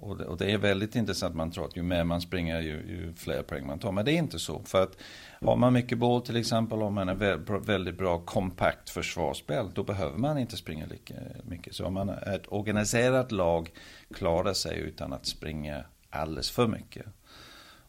Och 0.00 0.18
det, 0.18 0.24
och 0.24 0.36
det, 0.36 0.52
är 0.52 0.58
väldigt 0.58 0.96
intressant, 0.96 1.34
man 1.34 1.50
tror 1.50 1.64
att 1.64 1.76
ju 1.76 1.82
mer 1.82 2.04
man 2.04 2.20
springer 2.20 2.60
ju, 2.60 2.70
ju, 2.70 3.14
fler 3.16 3.42
poäng 3.42 3.66
man 3.66 3.78
tar. 3.78 3.92
Men 3.92 4.04
det 4.04 4.12
är 4.12 4.18
inte 4.18 4.38
så. 4.38 4.62
För 4.64 4.82
att 4.82 4.96
har 5.40 5.56
man 5.56 5.72
mycket 5.72 5.98
boll 5.98 6.22
till 6.22 6.36
exempel, 6.36 6.82
om 6.82 6.94
man 6.94 7.08
är 7.08 7.58
väldigt 7.66 7.98
bra 7.98 8.18
kompakt 8.18 8.90
försvarsspel, 8.90 9.70
då 9.74 9.82
behöver 9.82 10.18
man 10.18 10.38
inte 10.38 10.56
springa 10.56 10.86
lika 10.86 11.14
mycket. 11.44 11.74
Så 11.74 11.86
om 11.86 11.94
man 11.94 12.08
är 12.08 12.34
ett 12.34 12.46
organiserat 12.52 13.32
lag 13.32 13.70
klarar 14.14 14.52
sig 14.52 14.78
utan 14.78 15.12
att 15.12 15.26
springa 15.26 15.84
alldeles 16.10 16.50
för 16.50 16.66
mycket. 16.66 17.06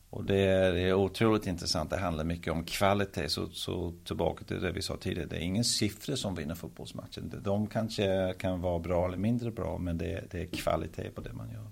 Och 0.09 0.25
det 0.25 0.37
är, 0.37 0.73
det 0.73 0.81
är 0.81 0.93
otroligt 0.93 1.47
intressant. 1.47 1.89
Det 1.89 1.97
handlar 1.97 2.23
mycket 2.23 2.53
om 2.53 2.63
kvalitet. 2.63 3.29
Så, 3.29 3.49
så 3.49 3.93
tillbaka 4.05 4.43
till 4.45 4.61
det 4.61 4.71
vi 4.71 4.81
sa 4.81 4.97
tidigare. 4.97 5.27
Det 5.27 5.35
är 5.35 5.41
ingen 5.41 5.63
siffror 5.63 6.15
som 6.15 6.35
vinner 6.35 6.55
fotbollsmatchen. 6.55 7.41
De 7.43 7.67
kanske 7.67 8.33
kan 8.39 8.61
vara 8.61 8.79
bra 8.79 9.07
eller 9.07 9.17
mindre 9.17 9.51
bra. 9.51 9.77
Men 9.77 9.97
det, 9.97 10.23
det 10.31 10.41
är 10.41 10.45
kvalitet 10.45 11.09
på 11.09 11.21
det 11.21 11.33
man 11.33 11.51
gör. 11.51 11.67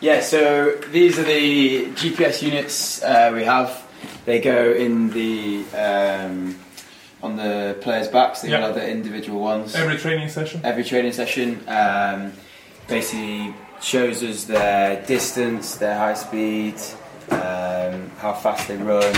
Yeah, 0.00 0.20
so 0.20 0.72
these 0.90 1.18
are 1.18 1.22
the 1.22 1.86
GPS 1.92 2.42
units 2.42 3.02
uh, 3.02 3.30
we 3.34 3.44
have. 3.44 3.82
They 4.24 4.40
go 4.40 4.72
in 4.72 5.10
the 5.10 5.64
um, 5.74 6.58
on 7.22 7.36
the 7.36 7.76
players' 7.80 8.08
backs. 8.08 8.42
They 8.42 8.50
yeah. 8.50 8.70
the 8.70 8.88
individual 8.88 9.40
ones. 9.40 9.74
Every 9.74 9.96
training 9.96 10.28
session. 10.28 10.60
Every 10.64 10.84
training 10.84 11.12
session 11.12 11.62
um, 11.68 12.32
basically 12.88 13.54
shows 13.80 14.22
us 14.22 14.44
their 14.44 15.02
distance, 15.06 15.76
their 15.76 15.96
high 15.96 16.14
speed, 16.14 16.74
um, 17.30 18.10
how 18.18 18.32
fast 18.32 18.68
they 18.68 18.76
run, 18.76 19.14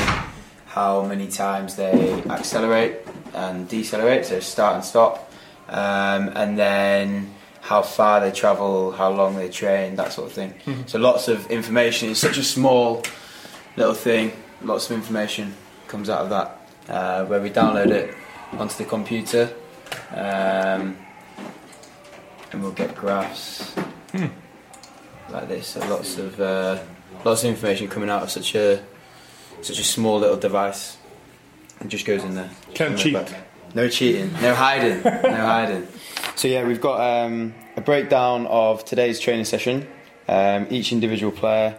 how 0.67 1.03
many 1.03 1.29
times 1.29 1.77
they 1.77 2.23
accelerate 2.25 2.99
and 3.35 3.69
decelerate. 3.69 4.27
So 4.27 4.41
start 4.41 4.77
and 4.77 4.85
stop, 4.85 5.33
um, 5.69 6.29
and 6.35 6.59
then 6.59 7.35
how 7.67 7.83
far 7.83 8.21
they 8.21 8.31
travel, 8.31 8.93
how 8.93 9.11
long 9.11 9.35
they 9.35 9.49
train, 9.49 9.97
that 9.97 10.13
sort 10.13 10.29
of 10.29 10.33
thing. 10.33 10.55
Mm-hmm. 10.65 10.83
So 10.87 11.01
lots 11.01 11.27
of 11.27 11.51
information. 11.51 12.11
It's 12.11 12.21
such 12.21 12.39
a 12.39 12.45
small 12.45 13.03
little 13.77 13.95
thing. 13.95 14.31
Lots 14.63 14.89
of 14.89 14.97
information 14.97 15.53
comes 15.89 16.09
out 16.09 16.21
of 16.21 16.31
that. 16.31 16.49
Uh, 16.89 17.25
where 17.27 17.41
we 17.41 17.51
download 17.51 17.91
it 17.91 18.15
onto 18.53 18.77
the 18.77 18.85
computer, 18.85 19.53
um, 20.13 20.97
and 22.53 22.63
we'll 22.63 22.71
get 22.71 22.95
graphs 22.95 23.75
mm. 24.13 24.31
like 25.31 25.49
this. 25.49 25.67
So 25.67 25.81
lots 25.89 26.17
of 26.19 26.41
uh, 26.41 26.79
lots 27.25 27.43
of 27.43 27.51
information 27.51 27.89
coming 27.89 28.09
out 28.09 28.23
of 28.23 28.31
such 28.31 28.55
a 28.55 28.81
such 29.63 29.81
a 29.81 29.85
small 29.85 30.21
little 30.21 30.37
device. 30.37 30.97
It 31.81 31.89
just 31.89 32.07
goes 32.07 32.23
in 32.23 32.37
there. 32.37 32.51
Can't 32.75 32.97
cheat. 32.97 33.17
No 33.77 33.91
cheating. 33.91 34.33
No 34.41 34.55
hiding. 34.55 35.03
no 35.03 35.37
hiding. 35.37 35.87
So 36.37 36.49
yeah, 36.49 36.67
we've 36.67 36.81
got 36.81 37.01
um, 37.01 37.55
a 37.77 37.81
breakdown 37.83 38.47
of 38.47 38.85
today's 38.85 39.21
training 39.21 39.47
session. 39.47 39.87
Um, 40.29 40.67
each 40.71 40.93
individual 40.93 41.33
player 41.33 41.79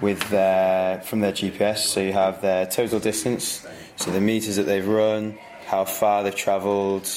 with 0.00 0.20
their, 0.30 1.00
from 1.02 1.20
their 1.20 1.32
GPS. 1.32 1.78
So 1.78 2.00
you 2.00 2.12
have 2.12 2.40
their 2.40 2.66
total 2.66 3.00
distance, 3.00 3.66
so 3.96 4.10
the 4.10 4.20
meters 4.20 4.56
that 4.56 4.62
they've 4.64 4.86
run, 4.86 5.38
how 5.66 5.84
far 5.84 6.22
they've 6.22 6.34
travelled, 6.34 7.08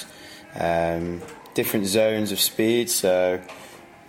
um, 0.57 1.21
different 1.53 1.85
zones 1.85 2.33
of 2.33 2.39
speed. 2.39 2.89
So 2.89 3.41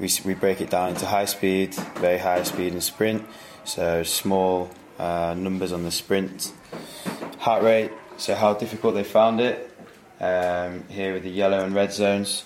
we, 0.01 0.09
we 0.25 0.35
break 0.35 0.61
it 0.61 0.71
down 0.71 0.90
into 0.90 1.07
high 1.07 1.27
speed, 1.27 1.75
very 1.97 2.19
high 2.19 2.42
speed, 2.42 2.73
and 2.73 2.83
sprint. 2.83 3.25
So 3.64 4.03
small 4.03 4.71
uh, 4.99 5.35
numbers 5.37 5.73
on 5.73 5.85
the 5.85 5.92
sprint. 5.92 6.53
Heart 7.38 7.62
rate, 7.62 7.90
so 8.16 8.35
how 8.35 8.55
difficult 8.55 8.95
they 8.95 9.05
found 9.05 9.40
it. 9.40 9.73
Um, 10.21 10.85
here 10.89 11.13
with 11.13 11.25
the 11.25 11.31
yellow 11.31 11.65
and 11.65 11.75
red 11.75 11.93
zones. 11.93 12.45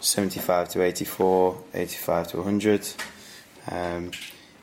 75 0.00 0.68
to 0.70 0.82
84, 0.82 1.62
85 1.74 2.28
to 2.28 2.36
100. 2.38 2.88
Um, 3.70 4.10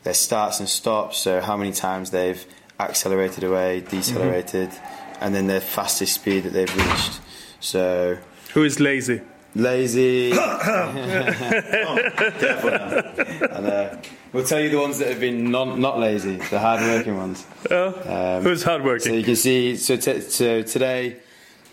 their 0.03 0.13
starts 0.13 0.59
and 0.59 0.67
stops, 0.67 1.17
so 1.19 1.41
how 1.41 1.57
many 1.57 1.71
times 1.71 2.11
they've 2.11 2.45
accelerated 2.79 3.43
away, 3.43 3.81
decelerated, 3.81 4.69
mm-hmm. 4.69 5.23
and 5.23 5.35
then 5.35 5.47
their 5.47 5.61
fastest 5.61 6.13
speed 6.15 6.43
that 6.43 6.53
they've 6.53 6.75
reached. 6.75 7.19
So, 7.59 8.17
who 8.53 8.63
is 8.63 8.79
lazy? 8.79 9.21
Lazy. 9.55 10.31
oh, 10.35 10.93
and, 13.51 13.67
uh, 13.67 13.97
we'll 14.31 14.45
tell 14.45 14.59
you 14.59 14.69
the 14.69 14.79
ones 14.79 14.99
that 14.99 15.09
have 15.09 15.19
been 15.19 15.51
non, 15.51 15.81
not 15.81 15.99
lazy, 15.99 16.37
the 16.37 16.59
hard-working 16.59 17.17
ones. 17.17 17.45
Yeah. 17.69 18.37
Um, 18.37 18.43
Who's 18.43 18.63
hard-working? 18.63 19.11
So 19.11 19.13
you 19.13 19.23
can 19.23 19.35
see. 19.35 19.75
So, 19.75 19.97
t- 19.97 20.21
so 20.21 20.61
today, 20.61 21.17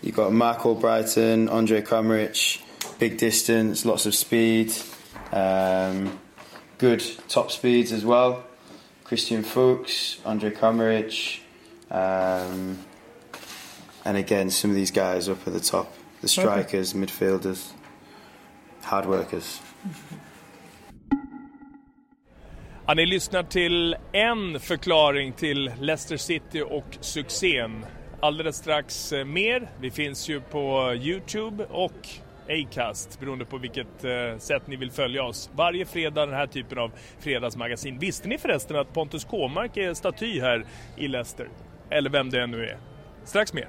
you've 0.01 0.15
got 0.15 0.31
Mark 0.33 0.59
Albrighton, 0.59 1.51
Andre 1.51 1.81
Kramrich, 1.81 2.61
big 2.99 3.17
distance, 3.17 3.85
lots 3.85 4.05
of 4.05 4.15
speed, 4.15 4.73
um, 5.31 6.19
good 6.77 7.03
top 7.27 7.51
speeds 7.51 7.91
as 7.91 8.05
well. 8.05 8.43
Christian 9.03 9.43
Fuchs, 9.43 10.19
Andre 10.25 10.51
Kramaric, 10.51 11.39
um, 11.89 12.77
and 14.03 14.17
again 14.17 14.49
some 14.49 14.69
of 14.71 14.75
these 14.75 14.91
guys 14.91 15.29
up 15.29 15.47
at 15.47 15.53
the 15.53 15.61
top, 15.61 15.93
the 16.21 16.27
strikers, 16.27 16.93
okay. 16.93 17.05
midfielders, 17.05 17.71
hard 18.81 19.05
workers. 19.05 19.61
Ja, 22.87 22.93
ni 22.93 23.05
lyssnar 23.05 23.43
till 23.43 23.95
en 24.11 24.59
förklaring 24.59 25.33
till 25.33 25.71
Leicester 25.79 26.17
City 26.17 26.61
och 26.61 26.97
succén. 26.99 27.85
Alldeles 28.19 28.55
strax 28.55 29.13
eh, 29.13 29.25
mer. 29.25 29.69
Vi 29.81 29.91
finns 29.91 30.29
ju 30.29 30.41
på 30.41 30.93
Youtube 30.93 31.65
och 31.69 32.07
Acast 32.49 33.19
beroende 33.19 33.45
på 33.45 33.57
vilket 33.57 34.03
eh, 34.03 34.37
sätt 34.37 34.67
ni 34.67 34.75
vill 34.75 34.91
följa 34.91 35.23
oss. 35.23 35.49
Varje 35.55 35.85
fredag 35.85 36.25
den 36.25 36.35
här 36.35 36.47
typen 36.47 36.77
av 36.77 36.91
fredagsmagasin. 37.19 37.99
Visste 37.99 38.27
ni 38.27 38.37
förresten 38.37 38.77
att 38.77 38.93
Pontus 38.93 39.25
Kåmark 39.25 39.77
är 39.77 39.93
staty 39.93 40.41
här 40.41 40.65
i 40.95 41.07
Leicester? 41.07 41.49
Eller 41.89 42.09
vem 42.09 42.29
det 42.29 42.47
nu 42.47 42.65
är. 42.65 42.77
Strax 43.23 43.53
mer. 43.53 43.67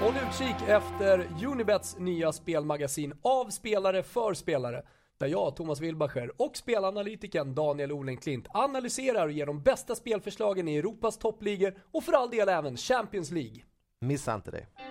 Håll 0.00 0.14
utkik 0.28 0.68
efter 0.68 1.26
Unibets 1.46 1.98
nya 1.98 2.32
spelmagasin 2.32 3.12
av 3.22 3.50
spelare 3.50 4.02
för 4.02 4.34
spelare 4.34 4.82
där 5.18 5.26
jag, 5.26 5.56
Thomas 5.56 5.80
Wilbacher 5.80 6.32
och 6.36 6.56
spelanalytikern 6.56 7.54
Daniel 7.54 7.92
Olenklint 7.92 8.46
analyserar 8.50 9.26
och 9.26 9.32
ger 9.32 9.46
de 9.46 9.62
bästa 9.62 9.94
spelförslagen 9.94 10.68
i 10.68 10.76
Europas 10.76 11.18
toppligor 11.18 11.74
och 11.92 12.04
för 12.04 12.12
all 12.12 12.30
del 12.30 12.48
även 12.48 12.76
Champions 12.76 13.30
League. 13.30 13.62
Missa 14.00 14.34
inte 14.34 14.50
det. 14.50 14.87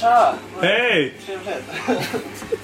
Tja! 0.00 0.34
Hej! 0.62 1.12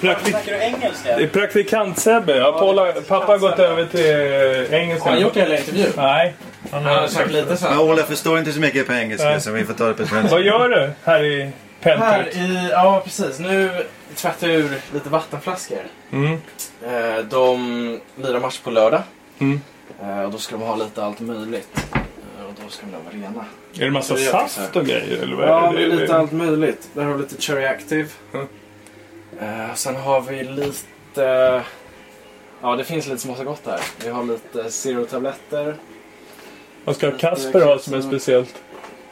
Praktik 0.01 0.29
Snackar 0.31 0.53
du 0.53 0.59
engelska? 0.59 1.17
Det 1.17 1.23
är 1.23 1.29
praktikant-Sebbe. 1.29 2.37
Ja, 2.37 2.53
Paula, 2.53 2.93
pappa 2.93 3.27
har 3.27 3.39
gått 3.39 3.59
över 3.59 3.87
till 3.87 4.75
engelska. 4.75 5.05
Har 5.05 5.11
han 5.11 5.21
gjort 5.21 5.37
hela 5.37 5.59
intervjun? 5.59 5.93
Nej. 5.97 6.35
Han 6.71 6.85
har 6.85 7.07
sagt 7.07 7.33
lite 7.33 7.57
så. 7.57 7.67
Ja, 7.67 7.81
Ola 7.81 8.03
förstår 8.03 8.39
inte 8.39 8.53
så 8.53 8.61
mycket 8.61 8.87
på 8.87 8.93
engelska 8.93 9.41
så 9.41 9.51
vi 9.51 9.65
får 9.65 9.75
ta 9.75 9.87
det 9.87 9.95
på 9.95 10.07
svenska. 10.07 10.31
Vad 10.31 10.43
gör 10.43 10.69
du 10.69 10.91
här 11.05 11.25
i 11.25 11.51
Pentut? 11.81 12.05
Här 12.05 12.29
i, 12.29 12.69
ja 12.71 13.03
precis. 13.05 13.39
Nu 13.39 13.71
tvättar 14.15 14.49
jag 14.49 14.57
ur 14.57 14.81
lite 14.95 15.09
vattenflaskor. 15.09 15.83
Mm. 16.13 16.33
Eh, 16.87 17.25
de 17.31 18.01
lirar 18.17 18.41
match 18.41 18.59
på 18.59 18.71
lördag. 18.71 19.03
Mm. 19.39 19.61
Eh, 20.03 20.23
och 20.23 20.31
då 20.31 20.39
ska 20.39 20.57
de 20.57 20.63
ha 20.63 20.77
lite 20.77 21.05
allt 21.05 21.21
möjligt. 21.21 21.87
Ska 22.73 22.87
de 22.87 23.05
vara 23.05 23.15
rena. 23.15 23.45
Är 23.79 23.85
det 23.85 23.91
massa 23.91 24.17
saft 24.17 24.77
och 24.77 24.87
grejer? 24.87 25.23
Eller 25.23 25.37
vad 25.37 25.49
ja, 25.49 25.73
är 25.73 25.79
det? 25.79 25.87
lite 25.87 26.17
allt 26.17 26.33
möjligt. 26.33 26.89
Där 26.95 27.05
har 27.05 27.13
vi 27.13 27.23
lite 27.23 27.43
Cherry 27.43 27.65
Active. 27.65 28.09
Mm. 28.33 29.77
sen 29.77 29.97
har 29.97 30.21
vi 30.21 30.45
lite. 30.45 31.63
Ja, 32.63 32.77
det 32.77 32.85
finns 32.85 33.07
lite 33.07 33.19
smått 33.19 33.45
gott 33.45 33.67
här. 33.67 33.81
Vi 34.05 34.09
har 34.09 34.25
lite 34.25 34.71
Zero-tabletter. 34.71 35.75
Vad 36.85 36.97
ska 36.97 37.11
Kasper 37.11 37.65
ha 37.65 37.79
som 37.79 37.95
är 37.95 38.01
speciellt? 38.01 38.63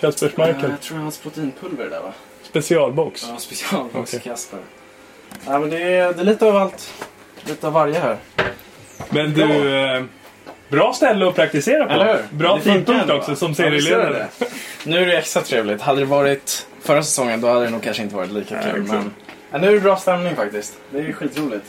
Kaspers 0.00 0.32
Ja, 0.36 0.46
Michael? 0.46 0.70
jag 0.70 0.80
tror 0.80 0.96
han 0.96 1.04
har 1.04 1.22
proteinpulver 1.22 1.90
där 1.90 2.00
va? 2.00 2.12
Specialbox? 2.42 3.26
Ja, 3.28 3.36
specialbox 3.36 4.14
Okej. 4.14 4.20
Kasper. 4.20 4.60
Ja, 5.46 5.58
men 5.58 5.70
det 5.70 5.82
är, 5.82 6.12
det 6.12 6.20
är 6.20 6.24
lite 6.24 6.46
av 6.46 6.56
allt. 6.56 7.04
Lite 7.44 7.66
av 7.66 7.72
varje 7.72 7.98
här. 7.98 8.16
Men 9.10 9.32
du, 9.32 9.74
eh, 9.74 10.04
bra 10.70 10.92
ställe 10.92 11.28
att 11.28 11.34
praktisera 11.34 11.86
på. 11.86 11.92
Eller 11.92 12.06
hur? 12.06 12.38
Bra 12.38 12.56
Det 12.56 12.62
tidpunkt 12.62 13.10
också 13.10 13.36
som 13.36 13.54
serieledare. 13.54 14.26
Nu 14.84 15.02
är 15.02 15.06
det 15.06 15.18
extra 15.18 15.42
trevligt. 15.42 15.80
Hade 15.80 16.00
det 16.00 16.06
varit 16.06 16.66
förra 16.82 17.02
säsongen 17.02 17.40
då 17.40 17.48
hade 17.48 17.64
det 17.64 17.70
nog 17.70 17.82
kanske 17.82 18.02
inte 18.02 18.14
varit 18.14 18.32
lika 18.32 18.62
kul. 18.62 18.82
Men 18.82 19.12
ja, 19.50 19.58
nu 19.58 19.68
är 19.68 19.72
det 19.72 19.80
bra 19.80 19.96
stämning 19.96 20.36
faktiskt. 20.36 20.78
Det 20.90 20.98
är 20.98 21.12
skitroligt. 21.12 21.66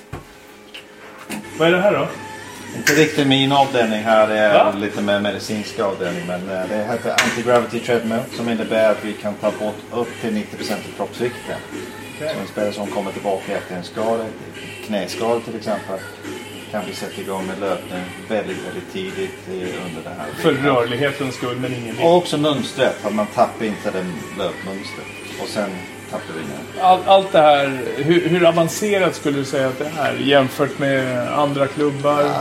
Vad 1.57 1.67
är 1.67 1.71
det 1.71 1.81
här 1.81 1.91
då? 1.91 2.07
Inte 2.77 2.93
riktigt 2.93 3.27
min 3.27 3.51
avdelning 3.51 4.03
här. 4.03 4.27
Det 4.27 4.37
är 4.37 4.53
Va? 4.53 4.73
lite 4.77 5.01
mer 5.01 5.19
medicinsk 5.19 5.79
avdelning. 5.79 6.27
Men 6.27 6.49
eh, 6.49 6.67
det 6.69 6.75
heter 6.75 7.11
Anti-Gravity 7.11 7.79
Treadmill. 7.79 8.19
Som 8.37 8.49
innebär 8.49 8.91
att 8.91 9.05
vi 9.05 9.13
kan 9.13 9.33
ta 9.33 9.51
bort 9.51 9.75
upp 9.91 10.07
till 10.21 10.29
90% 10.29 10.73
av 10.73 10.95
kroppsvikten. 10.97 11.57
Så 12.19 12.25
en 12.25 12.47
spelare 12.47 12.73
som 12.73 12.87
kommer 12.87 13.11
tillbaka 13.11 13.57
efter 13.57 13.75
en 13.75 13.83
skada, 13.83 14.25
knäskada 14.85 15.39
till 15.39 15.55
exempel. 15.55 15.99
Kan 16.71 16.85
vi 16.87 16.93
sätta 16.93 17.21
igång 17.21 17.47
med 17.47 17.59
löpning 17.59 18.01
väldigt, 18.27 18.57
väldigt 18.67 18.93
tidigt 18.93 19.47
eh, 19.47 19.85
under 19.85 20.01
det 20.03 20.09
här. 20.17 20.27
För 20.41 20.53
rörlighetens 20.53 21.35
skull, 21.35 21.57
men 21.57 21.73
ingen 21.73 21.97
Och 21.99 22.17
också 22.17 22.37
mönstret. 22.37 23.05
Att 23.05 23.13
man 23.13 23.25
tappar 23.25 23.65
inte 23.65 23.91
den 23.91 24.13
löpmönstret. 24.37 25.05
Och 25.41 25.47
sen 25.47 25.69
tappar 26.11 26.33
vi 26.33 26.41
ner. 26.41 26.83
All, 26.83 26.99
allt 27.05 27.31
det 27.31 27.39
här, 27.39 27.81
hur, 27.97 28.29
hur 28.29 28.45
avancerat 28.45 29.15
skulle 29.15 29.37
du 29.37 29.45
säga 29.45 29.67
att 29.67 29.79
det 29.79 29.91
är 29.99 30.13
jämfört 30.13 30.79
med 30.79 31.27
andra 31.33 31.67
klubbar? 31.67 32.31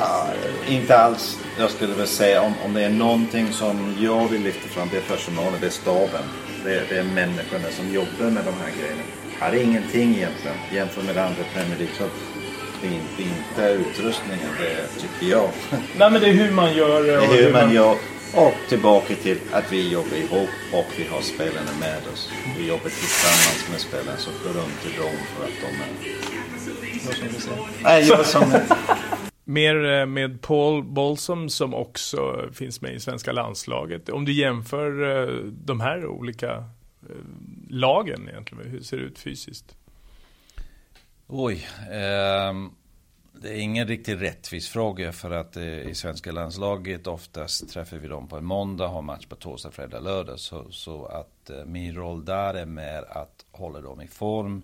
Inte 0.68 0.98
alls. 0.98 1.38
Jag 1.58 1.70
skulle 1.70 1.94
väl 1.94 2.06
säga 2.06 2.42
om, 2.42 2.52
om 2.64 2.74
det 2.74 2.82
är 2.82 2.90
någonting 2.90 3.52
som 3.52 3.96
jag 4.00 4.28
vill 4.28 4.42
lyfta 4.42 4.68
fram. 4.68 4.88
Det 4.92 4.96
är 4.96 5.16
personalen, 5.16 5.60
det 5.60 5.66
är 5.66 5.70
staben. 5.70 6.24
Det 6.64 6.74
är, 6.74 6.84
det 6.88 6.98
är 6.98 7.04
människorna 7.04 7.64
som 7.70 7.94
jobbar 7.94 8.30
med 8.30 8.44
de 8.44 8.54
här 8.62 8.70
grejerna. 8.78 9.02
Här 9.40 9.52
är 9.52 9.62
ingenting 9.62 10.14
egentligen 10.16 10.56
jämfört 10.72 11.04
med 11.04 11.16
andra 11.16 11.42
Premier 11.54 11.78
League-klubbar. 11.78 12.29
Det 12.82 12.88
är 12.88 12.92
inte, 12.92 13.22
inte 13.22 13.88
utrustningen, 13.88 14.48
det 14.58 15.00
tycker 15.00 15.26
jag. 15.26 15.50
Nej, 15.98 16.10
men 16.10 16.20
det 16.20 16.28
är 16.28 16.32
hur 16.32 16.52
man 16.52 16.74
gör 16.74 17.02
Det 17.02 17.18
och 17.18 17.24
är 17.24 17.44
hur 17.44 17.52
man 17.52 17.74
gör. 17.74 17.96
Och 18.34 18.54
tillbaka 18.68 19.14
till 19.14 19.38
att 19.52 19.72
vi 19.72 19.92
jobbar 19.92 20.16
ihop 20.16 20.50
och 20.72 20.86
vi 20.98 21.04
har 21.04 21.20
spelarna 21.20 21.70
med 21.80 22.02
oss. 22.12 22.30
Vi 22.58 22.68
jobbar 22.68 22.82
tillsammans 22.82 23.68
med 23.70 23.80
spelarna 23.80 24.18
så 24.18 24.30
beröm 24.30 24.70
till 24.82 25.00
dem 25.00 25.16
för 25.36 25.44
att 25.44 25.60
de 25.60 25.66
är... 25.66 26.14
Vad 27.06 27.14
ska 27.14 27.26
vi 27.26 27.40
säga? 27.40 27.56
Nej, 27.82 28.08
jag 28.08 28.26
som... 28.26 28.54
Mer 29.44 29.84
eh, 29.84 30.06
med 30.06 30.40
Paul 30.40 30.84
Bolsom 30.84 31.48
som 31.48 31.74
också 31.74 32.48
finns 32.52 32.80
med 32.80 32.94
i 32.94 33.00
svenska 33.00 33.32
landslaget. 33.32 34.08
Om 34.08 34.24
du 34.24 34.32
jämför 34.32 35.18
eh, 35.22 35.34
de 35.44 35.80
här 35.80 36.06
olika 36.06 36.50
eh, 37.08 37.16
lagen 37.68 38.28
egentligen, 38.28 38.70
hur 38.70 38.80
ser 38.80 38.96
det 38.96 39.02
ut 39.02 39.18
fysiskt? 39.18 39.76
Oj. 41.32 41.66
ehm, 41.90 42.70
det 43.32 43.48
är 43.48 43.60
ingen 43.60 43.86
riktigt 43.86 44.20
rättvis 44.20 44.68
fråga 44.68 45.12
för 45.12 45.30
att 45.30 45.56
eh, 45.56 45.64
i 45.64 45.94
svenska 45.94 46.32
landslaget 46.32 47.06
oftast 47.06 47.70
träffar 47.70 47.96
vi 47.96 48.08
dem 48.08 48.28
på 48.28 48.36
en 48.36 48.44
måndag, 48.44 48.88
har 48.88 49.02
match 49.02 49.26
på 49.26 49.36
torsdag, 49.36 49.70
fredag, 49.70 50.00
lördag. 50.00 50.38
Så, 50.38 50.70
så 50.70 51.06
att 51.06 51.50
eh, 51.50 51.64
min 51.64 51.94
roll 51.94 52.24
där 52.24 52.54
är 52.54 52.66
mer 52.66 53.04
att 53.10 53.46
hålla 53.50 53.80
dem 53.80 54.00
i 54.00 54.06
form. 54.06 54.62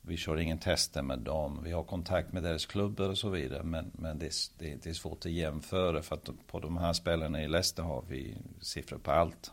Vi 0.00 0.16
kör 0.16 0.36
ingen 0.36 0.58
tester 0.58 1.02
med 1.02 1.18
dem. 1.18 1.60
Vi 1.64 1.72
har 1.72 1.82
kontakt 1.84 2.32
med 2.32 2.42
deras 2.42 2.66
klubbar 2.66 3.08
och 3.08 3.18
så 3.18 3.28
vidare. 3.28 3.62
Men, 3.62 3.90
men 3.94 4.18
det, 4.18 4.26
är, 4.26 4.32
det, 4.58 4.82
det 4.82 4.90
är 4.90 4.94
svårt 4.94 5.26
att 5.26 5.32
jämföra 5.32 6.02
för 6.02 6.14
att 6.14 6.28
på 6.46 6.60
de 6.60 6.76
här 6.76 6.92
spelarna 6.92 7.42
i 7.42 7.48
Leicester 7.48 7.82
har 7.82 8.04
vi 8.08 8.38
siffror 8.60 8.98
på 8.98 9.10
allt. 9.10 9.50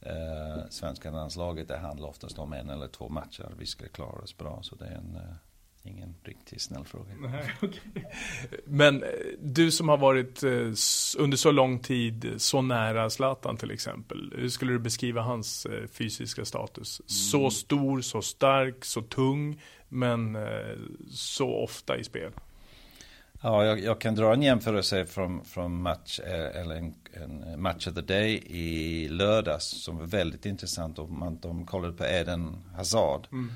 Eh, 0.00 0.68
svenska 0.70 1.10
landslaget 1.10 1.68
det 1.68 1.76
handlar 1.76 2.08
oftast 2.08 2.38
om 2.38 2.52
en 2.52 2.70
eller 2.70 2.88
två 2.88 3.08
matcher. 3.08 3.54
Vi 3.58 3.66
ska 3.66 3.88
klara 3.88 4.22
oss 4.22 4.36
bra. 4.36 4.58
Så 4.62 4.76
det 4.76 4.86
är 4.86 4.94
en, 4.94 5.16
eh, 5.16 5.36
ingen 5.88 6.14
riktigt 6.24 6.62
snäll 6.62 6.84
fråga. 6.84 7.10
Nej, 7.20 7.52
okej. 7.62 8.10
Men 8.64 9.02
eh, 9.02 9.08
du 9.38 9.70
som 9.70 9.88
har 9.88 9.96
varit 9.96 10.42
eh, 10.42 10.50
under 11.18 11.36
så 11.36 11.50
lång 11.50 11.78
tid 11.78 12.34
så 12.36 12.62
nära 12.62 13.10
Zlatan 13.10 13.56
till 13.56 13.70
exempel. 13.70 14.32
Hur 14.36 14.48
skulle 14.48 14.72
du 14.72 14.78
beskriva 14.78 15.22
hans 15.22 15.66
eh, 15.66 15.86
fysiska 15.86 16.44
status? 16.44 17.02
Så 17.06 17.50
stor, 17.50 18.00
så 18.00 18.22
stark, 18.22 18.84
så 18.84 19.02
tung, 19.02 19.62
men 19.88 20.38
så 21.10 21.54
ofta 21.54 21.96
i 21.96 22.04
spel. 22.04 22.32
Ja, 23.40 23.64
jag, 23.64 23.80
jag 23.80 24.00
kan 24.00 24.14
dra 24.14 24.32
en 24.32 24.42
jämförelse 24.42 25.06
från, 25.06 25.44
från 25.44 25.82
match, 25.82 26.20
eller 26.54 26.74
en, 26.74 26.94
en 27.12 27.62
match 27.62 27.86
of 27.86 27.94
the 27.94 28.00
day 28.00 28.42
i 28.46 29.08
lördags 29.08 29.64
som 29.64 29.98
var 29.98 30.06
väldigt 30.06 30.46
intressant. 30.46 30.98
Och 30.98 31.10
man, 31.10 31.38
de 31.42 31.66
kollade 31.66 31.92
på 31.92 32.04
Eden 32.04 32.56
Hazard. 32.76 33.26
Mm. 33.32 33.52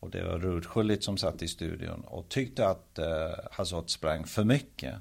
Och 0.00 0.10
det 0.10 0.24
var 0.24 0.38
Rudskjulit 0.38 1.04
som 1.04 1.16
satt 1.16 1.42
i 1.42 1.48
studion 1.48 2.00
och 2.00 2.28
tyckte 2.28 2.68
att 2.68 2.98
eh, 2.98 3.06
Hazard 3.50 3.90
sprang 3.90 4.24
för 4.24 4.44
mycket. 4.44 4.94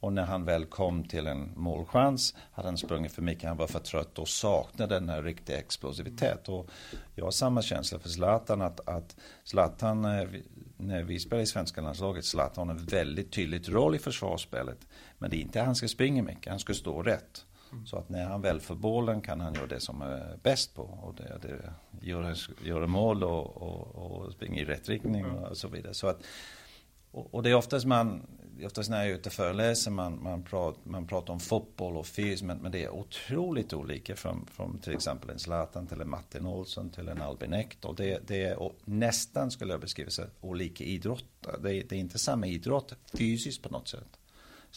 Och 0.00 0.12
när 0.12 0.24
han 0.24 0.44
väl 0.44 0.64
kom 0.64 1.04
till 1.04 1.26
en 1.26 1.52
målchans 1.56 2.34
hade 2.52 2.68
han 2.68 2.78
sprungit 2.78 3.12
för 3.12 3.22
mycket. 3.22 3.48
Han 3.48 3.56
var 3.56 3.66
för 3.66 3.78
trött 3.78 4.18
och 4.18 4.28
saknade 4.28 4.94
den 4.94 5.08
här 5.08 5.22
riktiga 5.22 5.58
explosivitet. 5.58 6.48
Och 6.48 6.70
jag 7.14 7.24
har 7.24 7.30
samma 7.30 7.62
känsla 7.62 7.98
för 7.98 8.08
Zlatan 8.08 8.62
att, 8.62 8.88
att 8.88 9.16
Zlatan, 9.44 10.04
eh, 10.04 10.28
när 10.76 11.02
vi 11.02 11.20
spelar 11.20 11.42
i 11.42 11.46
svenska 11.46 11.80
landslaget, 11.80 12.24
Zlatan 12.24 12.68
har 12.68 12.74
en 12.74 12.84
väldigt 12.84 13.32
tydlig 13.32 13.74
roll 13.74 13.94
i 13.94 13.98
försvarsspelet. 13.98 14.78
Men 15.18 15.30
det 15.30 15.36
är 15.36 15.40
inte 15.40 15.60
att 15.60 15.66
han 15.66 15.76
ska 15.76 15.88
springa 15.88 16.22
mycket, 16.22 16.50
han 16.50 16.60
ska 16.60 16.74
stå 16.74 17.02
rätt. 17.02 17.44
Så 17.84 17.96
att 17.96 18.08
när 18.08 18.24
han 18.24 18.42
väl 18.42 18.60
får 18.60 18.74
bollen 18.74 19.20
kan 19.20 19.40
han 19.40 19.54
göra 19.54 19.66
det 19.66 19.80
som 19.80 20.02
är 20.02 20.38
bäst 20.42 20.74
på. 20.74 20.82
Och 20.82 21.14
det, 21.14 21.38
det 21.42 21.72
göra, 22.06 22.34
göra 22.64 22.86
mål 22.86 23.24
och, 23.24 23.56
och, 23.56 23.96
och 23.96 24.32
springa 24.32 24.60
i 24.60 24.64
rätt 24.64 24.88
riktning 24.88 25.26
och 25.26 25.56
så 25.56 25.68
vidare. 25.68 25.94
Så 25.94 26.06
att, 26.06 26.22
och, 27.10 27.34
och 27.34 27.42
det 27.42 27.50
är 27.50 27.54
oftast 27.54 27.86
man, 27.86 28.26
oftast 28.64 28.90
när 28.90 28.98
jag 28.98 29.10
är 29.10 29.14
ute 29.14 29.28
och 29.28 29.32
föreläser 29.32 29.90
man, 29.90 30.22
man, 30.22 30.42
pratar, 30.42 30.90
man 30.90 31.06
pratar 31.06 31.32
om 31.32 31.40
fotboll 31.40 31.96
och 31.96 32.06
fys 32.06 32.42
men, 32.42 32.58
men 32.58 32.72
det 32.72 32.84
är 32.84 32.90
otroligt 32.90 33.72
olika 33.72 34.16
från, 34.16 34.46
från 34.46 34.78
till 34.78 34.92
exempel 34.92 35.30
en 35.30 35.38
Zlatan 35.38 35.86
till 35.86 36.00
en 36.00 36.10
Martin 36.10 36.46
Olsson 36.46 36.90
till 36.90 37.08
en 37.08 37.22
Albin 37.22 37.54
Ekdal. 37.54 37.94
Det, 37.96 38.28
det 38.28 38.42
är 38.42 38.72
nästan 38.84 39.50
skulle 39.50 39.72
jag 39.72 39.80
beskriva 39.80 40.10
sig 40.10 40.26
olika 40.40 40.84
idrotter. 40.84 41.58
Det, 41.62 41.68
det 41.68 41.92
är 41.92 42.00
inte 42.00 42.18
samma 42.18 42.46
idrott 42.46 42.94
fysiskt 43.12 43.62
på 43.62 43.68
något 43.68 43.88
sätt. 43.88 44.18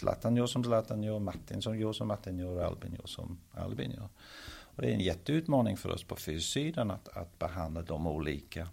Zlatan 0.02 0.36
gör 0.36 0.48
som 0.48 0.64
Zlatan 0.64 1.04
gör, 1.04 1.20
Martin 1.20 1.62
som 1.62 1.80
gör 1.80 1.94
som 1.94 2.08
Martin 2.08 2.40
gör 2.40 2.50
och 2.50 2.64
Albin 2.64 2.94
gör 2.94 3.08
som 3.08 3.38
Albin 3.52 3.92
gör. 3.92 4.10
Och 4.50 4.82
det 4.82 4.90
är 4.90 4.94
en 4.94 5.00
jätteutmaning 5.00 5.78
för 5.78 5.90
oss 5.90 6.04
på 6.04 6.16
fyssidan 6.16 6.92
att, 6.92 7.08
att 7.08 7.40
behandla 7.40 7.82
dem 7.82 8.08
olika. 8.08 8.68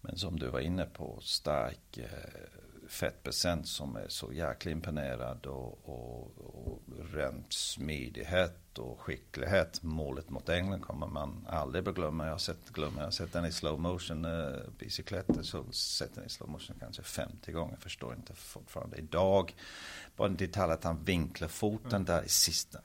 Men 0.00 0.16
som 0.16 0.38
du 0.38 0.48
var 0.48 0.60
inne 0.60 0.84
på, 0.84 1.18
stark 1.20 1.98
eh, 1.98 2.06
fettprocent 2.92 3.68
som 3.68 3.96
är 3.96 4.08
så 4.08 4.32
jäkla 4.32 4.70
imponerad 4.70 5.46
och, 5.46 5.88
och, 5.88 6.38
och 6.38 6.82
rent 7.14 7.52
smidighet 7.52 8.78
och 8.78 9.00
skicklighet. 9.00 9.82
Målet 9.82 10.30
mot 10.30 10.48
England 10.48 10.80
kommer 10.80 11.06
man 11.06 11.46
aldrig 11.48 11.84
glömma. 11.84 12.24
Jag 12.24 12.32
har 12.32 12.38
sett, 12.38 12.70
glömma. 12.72 12.96
Jag 12.96 13.04
har 13.04 13.10
sett 13.10 13.32
den 13.32 13.44
i 13.44 13.52
slow 13.52 13.80
motion, 13.80 14.24
eh, 14.24 14.60
bicykletter, 14.78 15.42
så 15.42 15.72
sett 15.72 16.14
den 16.14 16.24
i 16.24 16.28
slow 16.28 16.48
motion 16.48 16.76
kanske 16.80 17.02
50 17.02 17.52
gånger. 17.52 17.76
Förstår 17.76 18.14
inte 18.14 18.34
fortfarande 18.34 18.96
idag. 18.96 19.54
Bara 20.16 20.28
en 20.28 20.36
detalj 20.36 20.72
att 20.72 20.84
han 20.84 21.04
vinklar 21.04 21.48
foten 21.48 22.04
där 22.04 22.24
i 22.24 22.28
sista. 22.28 22.78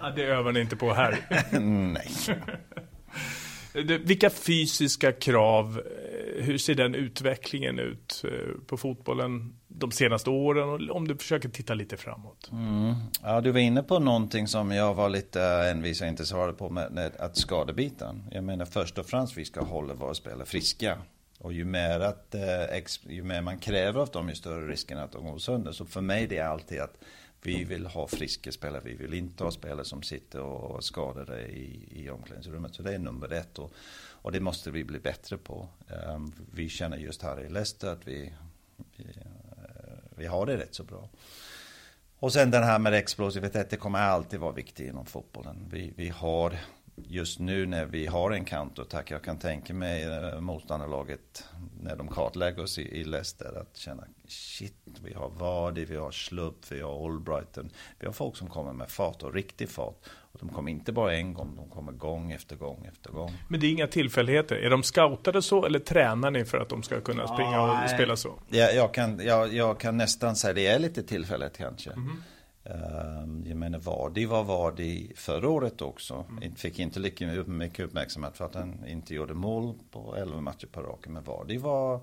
Ja, 0.00 0.10
det 0.16 0.24
övar 0.24 0.52
ni 0.52 0.60
inte 0.60 0.76
på 0.76 0.94
här. 0.94 1.18
Nej. 1.60 2.10
Vilka 4.04 4.30
fysiska 4.30 5.12
krav, 5.12 5.82
hur 6.34 6.58
ser 6.58 6.74
den 6.74 6.94
utvecklingen 6.94 7.78
ut 7.78 8.24
eh, 8.24 8.60
på 8.66 8.76
fotbollen 8.76 9.54
de 9.68 9.90
senaste 9.90 10.30
åren? 10.30 10.68
Och 10.68 10.96
Om 10.96 11.08
du 11.08 11.16
försöker 11.16 11.48
titta 11.48 11.74
lite 11.74 11.96
framåt. 11.96 12.50
Mm. 12.52 12.94
Ja, 13.22 13.40
du 13.40 13.50
var 13.50 13.60
inne 13.60 13.82
på 13.82 13.98
någonting 13.98 14.48
som 14.48 14.70
jag 14.70 14.94
var 14.94 15.08
lite 15.08 15.42
envis 15.42 16.00
och 16.00 16.06
inte 16.06 16.26
svarade 16.26 16.52
på 16.52 16.70
med, 16.70 16.92
med 16.92 17.16
att 17.18 17.36
skadebiten. 17.36 18.22
Jag 18.30 18.44
menar 18.44 18.64
först 18.64 18.98
och 18.98 19.06
främst 19.06 19.36
vi 19.36 19.44
ska 19.44 19.60
hålla 19.60 19.94
våra 19.94 20.14
spelare 20.14 20.46
friska. 20.46 20.98
Och 21.38 21.52
ju 21.52 21.64
mer, 21.64 22.00
att, 22.00 22.34
eh, 22.34 22.82
ju 23.08 23.22
mer 23.22 23.40
man 23.40 23.58
kräver 23.58 24.00
av 24.00 24.08
dem, 24.08 24.28
ju 24.28 24.34
större 24.34 24.66
risken 24.66 24.98
att 24.98 25.12
de 25.12 25.24
går 25.24 25.38
sönder. 25.38 25.72
Så 25.72 25.84
för 25.84 26.00
mig 26.00 26.26
det 26.26 26.38
är 26.38 26.46
alltid 26.46 26.80
att 26.80 26.96
vi 27.42 27.64
vill 27.64 27.86
ha 27.86 28.06
friska 28.06 28.52
spelare. 28.52 28.82
Vi 28.84 28.94
vill 28.94 29.14
inte 29.14 29.44
ha 29.44 29.50
spelare 29.50 29.84
som 29.84 30.02
sitter 30.02 30.40
och 30.40 30.84
skadar 30.84 31.24
skadade 31.24 31.46
i, 31.46 31.88
i 31.90 32.10
omklädningsrummet. 32.10 32.74
Så 32.74 32.82
det 32.82 32.94
är 32.94 32.98
nummer 32.98 33.32
ett. 33.32 33.58
Och, 33.58 33.72
och 34.24 34.32
det 34.32 34.40
måste 34.40 34.70
vi 34.70 34.84
bli 34.84 34.98
bättre 34.98 35.36
på. 35.36 35.68
Ehm, 35.88 36.32
vi 36.52 36.68
känner 36.68 36.96
just 36.96 37.22
här 37.22 37.40
i 37.40 37.48
Leicester 37.48 37.88
att 37.88 38.08
vi, 38.08 38.32
vi, 38.96 39.04
eh, 39.04 39.24
vi 40.16 40.26
har 40.26 40.46
det 40.46 40.56
rätt 40.56 40.74
så 40.74 40.84
bra. 40.84 41.08
Och 42.18 42.32
sen 42.32 42.50
den 42.50 42.62
här 42.62 42.78
med 42.78 42.94
explosivitet, 42.94 43.70
det 43.70 43.76
kommer 43.76 43.98
alltid 43.98 44.40
vara 44.40 44.52
viktigt 44.52 44.88
inom 44.88 45.06
fotbollen. 45.06 45.68
Vi, 45.70 45.92
vi 45.96 46.08
har 46.08 46.56
just 46.96 47.38
nu 47.38 47.66
när 47.66 47.86
vi 47.86 48.06
har 48.06 48.30
en 48.30 48.44
kantattack, 48.44 49.10
jag 49.10 49.22
kan 49.22 49.38
tänka 49.38 49.74
mig 49.74 50.04
eh, 50.04 50.40
motståndarlaget 50.40 51.44
när 51.84 51.96
de 51.96 52.08
kartlägger 52.08 52.62
oss 52.62 52.78
i, 52.78 52.82
i 52.82 53.04
Leicester 53.04 53.60
att 53.60 53.76
känna 53.76 54.04
shit, 54.28 54.74
vi 55.04 55.14
har 55.14 55.30
Vardy, 55.30 55.84
vi 55.84 55.96
har 55.96 56.10
Slupp, 56.10 56.72
vi 56.72 56.80
har 56.80 57.04
Albrighton. 57.06 57.70
Vi 57.98 58.06
har 58.06 58.12
folk 58.12 58.36
som 58.36 58.48
kommer 58.48 58.72
med 58.72 58.90
fart 58.90 59.22
och 59.22 59.34
riktig 59.34 59.68
fart. 59.68 59.96
Och 60.32 60.40
de 60.40 60.48
kommer 60.48 60.70
inte 60.70 60.92
bara 60.92 61.14
en 61.14 61.34
gång, 61.34 61.56
de 61.56 61.70
kommer 61.70 61.92
gång 61.92 62.32
efter 62.32 62.56
gång 62.56 62.86
efter 62.92 63.10
gång. 63.10 63.32
Men 63.48 63.60
det 63.60 63.66
är 63.66 63.70
inga 63.70 63.86
tillfälligheter. 63.86 64.56
Är 64.56 64.70
de 64.70 64.82
scoutade 64.82 65.42
så 65.42 65.64
eller 65.64 65.78
tränar 65.78 66.30
ni 66.30 66.44
för 66.44 66.58
att 66.58 66.68
de 66.68 66.82
ska 66.82 67.00
kunna 67.00 67.28
springa 67.28 67.62
och 67.62 67.68
Nej. 67.68 67.88
spela 67.88 68.16
så? 68.16 68.38
Ja, 68.48 68.70
jag, 68.70 68.94
kan, 68.94 69.20
jag, 69.24 69.54
jag 69.54 69.80
kan 69.80 69.96
nästan 69.96 70.36
säga 70.36 70.54
det 70.54 70.66
är 70.66 70.78
lite 70.78 71.02
tillfälligt 71.02 71.56
kanske. 71.56 71.90
Mhm. 71.90 72.08
Ehm, 72.08 72.22
jag 73.44 73.56
menar 73.56 73.78
Vardy 73.78 74.26
var 74.26 74.44
Vardy 74.44 75.12
förra 75.14 75.48
året 75.48 75.82
också. 75.82 76.24
Fick 76.56 76.78
inte 76.78 77.00
lika 77.00 77.44
mycket 77.46 77.86
uppmärksamhet 77.86 78.36
för 78.36 78.44
att 78.44 78.54
han 78.54 78.86
inte 78.86 79.14
gjorde 79.14 79.34
mål 79.34 79.74
på 79.90 80.16
11 80.16 80.40
matcher 80.40 80.66
per 80.66 80.82
raken. 80.82 81.12
Men 81.12 81.24
Vardy 81.24 81.58
var, 81.58 82.00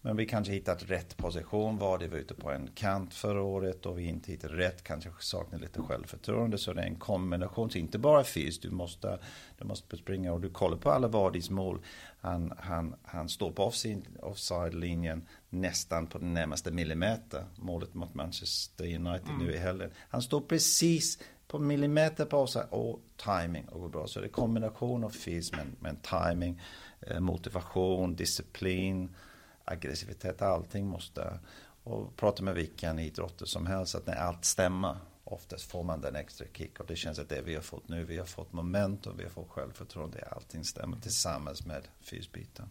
men 0.00 0.16
vi 0.16 0.26
kanske 0.26 0.52
hittat 0.52 0.90
rätt 0.90 1.16
position. 1.16 1.78
Vardy 1.78 2.08
var 2.08 2.18
ute 2.18 2.34
på 2.34 2.50
en 2.50 2.68
kant 2.74 3.14
förra 3.14 3.42
året 3.42 3.86
och 3.86 3.98
vi 3.98 4.04
inte 4.04 4.32
hittade 4.32 4.56
rätt. 4.56 4.82
Kanske 4.82 5.10
saknar 5.18 5.58
lite 5.58 5.82
självförtroende. 5.82 6.58
Så 6.58 6.72
det 6.72 6.82
är 6.82 6.86
en 6.86 6.96
kombination. 6.96 7.70
Så 7.70 7.78
inte 7.78 7.98
bara 7.98 8.24
fys, 8.24 8.60
du 8.60 8.70
måste, 8.70 9.18
du 9.58 9.64
måste 9.64 9.96
springa 9.96 10.32
och 10.32 10.40
du 10.40 10.50
kollar 10.50 10.76
på 10.76 10.90
alla 10.90 11.08
Vardys 11.08 11.50
mål. 11.50 11.80
Han, 12.24 12.52
han, 12.58 12.94
han 13.02 13.28
står 13.28 13.52
på 13.52 13.62
offside- 13.70 14.20
offside-linjen 14.20 15.26
nästan 15.50 16.06
på 16.06 16.18
den 16.18 16.34
närmaste 16.34 16.70
millimeter. 16.70 17.44
Målet 17.56 17.94
mot 17.94 18.14
Manchester 18.14 18.84
United 18.84 19.34
nu 19.38 19.52
i 19.52 19.58
helgen. 19.58 19.90
Han 20.08 20.22
står 20.22 20.40
precis 20.40 21.18
på 21.48 21.58
millimeter 21.58 22.24
på 22.24 22.46
sig 22.46 22.62
och 22.70 23.00
timing 23.16 23.68
och 23.68 23.80
går 23.80 23.88
bra. 23.88 24.06
Så 24.06 24.20
det 24.20 24.26
är 24.26 24.30
kombination 24.30 25.04
av 25.04 25.10
fys 25.10 25.52
men, 25.52 25.76
men 25.80 25.96
timing, 25.96 26.60
eh, 27.00 27.20
motivation, 27.20 28.16
disciplin, 28.16 29.14
aggressivitet, 29.64 30.42
allting 30.42 30.86
måste. 30.86 31.38
Och 31.84 32.16
prata 32.16 32.42
med 32.42 32.54
vilken 32.54 32.98
idrottare 32.98 33.48
som 33.48 33.66
helst 33.66 33.94
att 33.94 34.06
när 34.06 34.14
allt 34.16 34.44
stämmer 34.44 34.96
oftast 35.32 35.70
får 35.70 35.82
man 35.84 36.00
den 36.00 36.16
extra 36.16 36.46
kick 36.52 36.80
och 36.80 36.86
det 36.86 36.96
känns 36.96 37.18
att 37.18 37.28
det 37.28 37.42
vi 37.44 37.54
har 37.54 37.62
fått 37.62 37.88
nu, 37.88 38.04
vi 38.04 38.18
har 38.18 38.26
fått 38.26 38.52
momentum, 38.52 39.14
vi 39.16 39.22
har 39.22 39.30
fått 39.30 39.48
självförtroende, 39.50 40.28
allting 40.30 40.64
stämmer 40.64 40.96
tillsammans 40.96 41.66
med 41.66 41.82
fysbiten. 42.02 42.66